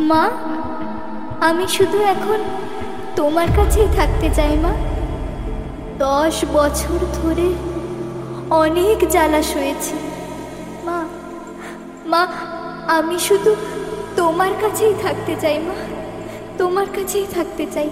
মা, 0.00 0.30
আমি 1.46 1.68
শুধু 1.68 1.98
এখন 1.98 2.44
তোমার 3.16 3.46
কাছেই 3.56 3.88
থাকতে 3.96 4.30
চাই, 4.34 4.56
মা। 4.56 4.93
দশ 5.98 6.44
বছর 6.52 6.98
ধরে 7.14 7.54
অনেক 8.50 9.08
জ্বালা 9.10 9.42
সয়েছি। 9.42 9.94
মা 10.84 11.04
মা, 12.06 12.26
আমি 12.86 13.18
শুধু 13.18 13.56
তোমার 14.16 14.50
কাছেই 14.60 14.94
থাকতে 15.02 15.36
চাই, 15.40 15.58
মা। 15.58 15.74
তোমার 16.58 16.86
কাছেই 16.96 17.26
থাকতে 17.34 17.66
চাই। 17.74 17.90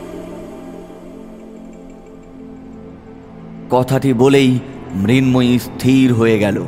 কথাটি 3.71 4.13
বলেই 4.13 4.59
মৃন্ময়ী 4.95 5.59
স্থির 5.59 6.13
হয়ে 6.13 6.39
গেল। 6.39 6.63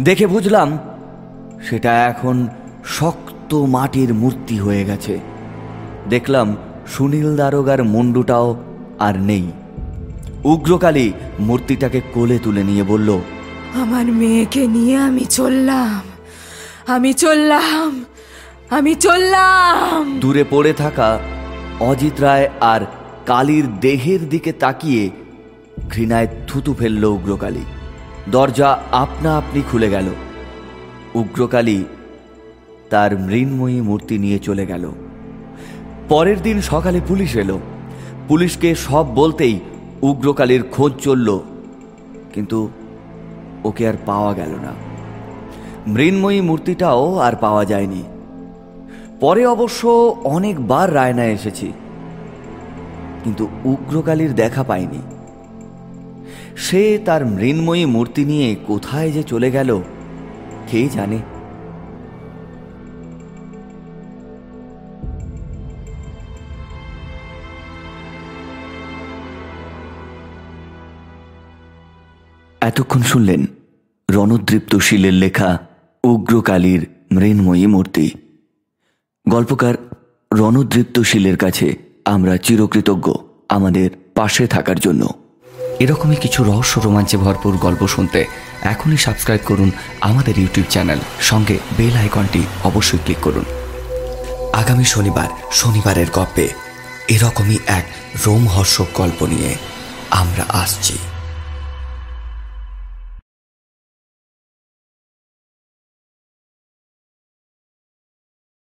দেখে 0.00 0.26
বুঝলাম 0.26 0.78
সেটা 1.62 2.06
এখন 2.06 2.48
শক্ত 2.84 3.54
মাটির 3.54 4.14
মূর্তি 4.14 4.58
হয়ে 4.58 4.84
গেছে। 4.84 5.18
দেখলাম 6.08 6.56
সুনীল 6.86 7.36
দারোগার 7.36 7.84
মুন্ডুটাও 7.84 8.56
আর 8.98 9.20
নেই। 9.20 9.52
উগ্রকালী 10.44 11.12
মূর্তিটাকে 11.40 12.00
কোলে 12.14 12.38
তুলে 12.38 12.64
নিয়ে 12.64 12.82
বলল 12.82 13.20
আমার 13.74 14.06
মেয়েকে 14.06 14.66
নিয়ে 14.66 14.96
আমি 14.96 15.24
চললাম 15.24 16.00
আমি 16.86 17.12
চললাম 17.12 18.04
আমি 18.70 18.94
চললাম! 18.94 20.18
দূরে 20.20 20.44
পড়ে 20.50 20.72
থাকা 20.72 21.18
অজিত 21.80 22.20
রায় 22.20 22.48
আর 22.60 22.80
কালীর 23.26 23.66
দেহের 23.80 24.28
দিকে 24.28 24.52
তাকিয়ে 24.52 25.10
ঘৃণায় 25.90 26.28
থুতু 26.46 26.74
ফেলল 26.74 27.04
উগ্রকালী। 27.04 27.64
দরজা 28.30 28.82
আপনা 28.92 29.36
আপনি 29.36 29.62
খুলে 29.72 29.90
গেল। 29.90 30.06
উগ্রকালী 31.14 31.84
তার 32.90 33.18
মৃন্ময়ী 33.18 33.80
মূর্তি 33.80 34.18
নিয়ে 34.18 34.38
চলে 34.38 34.66
গেল। 34.66 34.92
পরের 36.08 36.42
দিন 36.42 36.60
সকালে 36.60 37.00
পুলিশ 37.08 37.36
এলো। 37.36 37.60
পুলিশকে 38.28 38.74
সব 38.74 39.14
বলতেই 39.14 39.60
উগ্রকালীর 40.02 40.62
খোঁজ 40.62 40.92
চলল, 41.00 41.28
কিন্তু 42.34 42.68
ওকে 43.64 43.88
আর 43.88 43.96
পাওয়া 44.06 44.34
গেল 44.34 44.50
না। 44.50 44.72
মৃন্ময়ী 45.86 46.40
মূর্তিটাও 46.40 47.18
আর 47.18 47.34
পাওয়া 47.36 47.64
যায়নি। 47.64 48.02
পরে 49.20 49.42
অবশ্য 49.46 49.82
অনেকবার 50.24 50.94
রায়নায় 50.94 51.32
এসেছি, 51.32 51.72
কিন্তু 53.24 53.44
উগ্রকালীর 53.64 54.32
দেখা 54.34 54.62
পাইনি। 54.62 55.00
সে 56.56 56.98
তার 57.04 57.26
মৃন্ময়ী 57.26 57.84
মূর্তি 57.84 58.24
নিয়ে 58.24 58.48
কোথায় 58.66 59.10
যে 59.10 59.22
চলে 59.22 59.50
গেল, 59.50 59.70
কে 60.70 60.88
জানে? 60.88 61.18
এতক্ষণ 72.68 73.02
শুনলেন 73.02 73.46
রণদৃপ্ত 74.10 74.76
শিলের 74.76 75.12
লেখা 75.12 75.58
উগ্রকালীর 76.04 76.82
মৃন্ময়ী 77.12 77.66
মূর্তি। 77.66 78.10
গল্পকার 79.28 79.74
রণদৃপ্ত 80.34 81.00
শিলের 81.00 81.36
কাছে 81.36 81.76
আমরা 82.04 82.36
চিরকৃতজ্ঞ 82.36 83.06
আমাদের 83.48 83.88
পাশে 84.14 84.46
থাকার 84.46 84.78
জন্য। 84.80 85.02
এরকমই 85.78 86.16
কিছু 86.16 86.44
রহস্য 86.44 86.80
রোমাঞ্চে 86.84 87.16
ভরপুর 87.16 87.56
গল্প 87.56 87.86
শুনতে 87.86 88.20
এখনই 88.62 88.96
সাবস্ক্রাইব 88.96 89.40
করুন 89.46 89.70
আমাদের 90.00 90.38
ইউটিউব 90.38 90.66
চ্যানেল 90.70 90.98
সঙ্গে 91.20 91.58
বেল 91.76 91.94
আইকনটি 91.96 92.42
অবশ্যই 92.64 92.98
ক্লিক 92.98 93.20
করুন। 93.22 93.44
আগামী 94.52 94.84
শনিবার 94.84 95.28
শনিবারের 95.52 96.06
গল্পে 96.14 96.46
এরকমই 97.08 97.58
এক 97.66 97.84
রোমহর্ষক 98.26 98.88
গল্প 98.94 99.20
নিয়ে 99.24 99.50
আমরা 100.10 100.44
আসছি। 100.62 100.96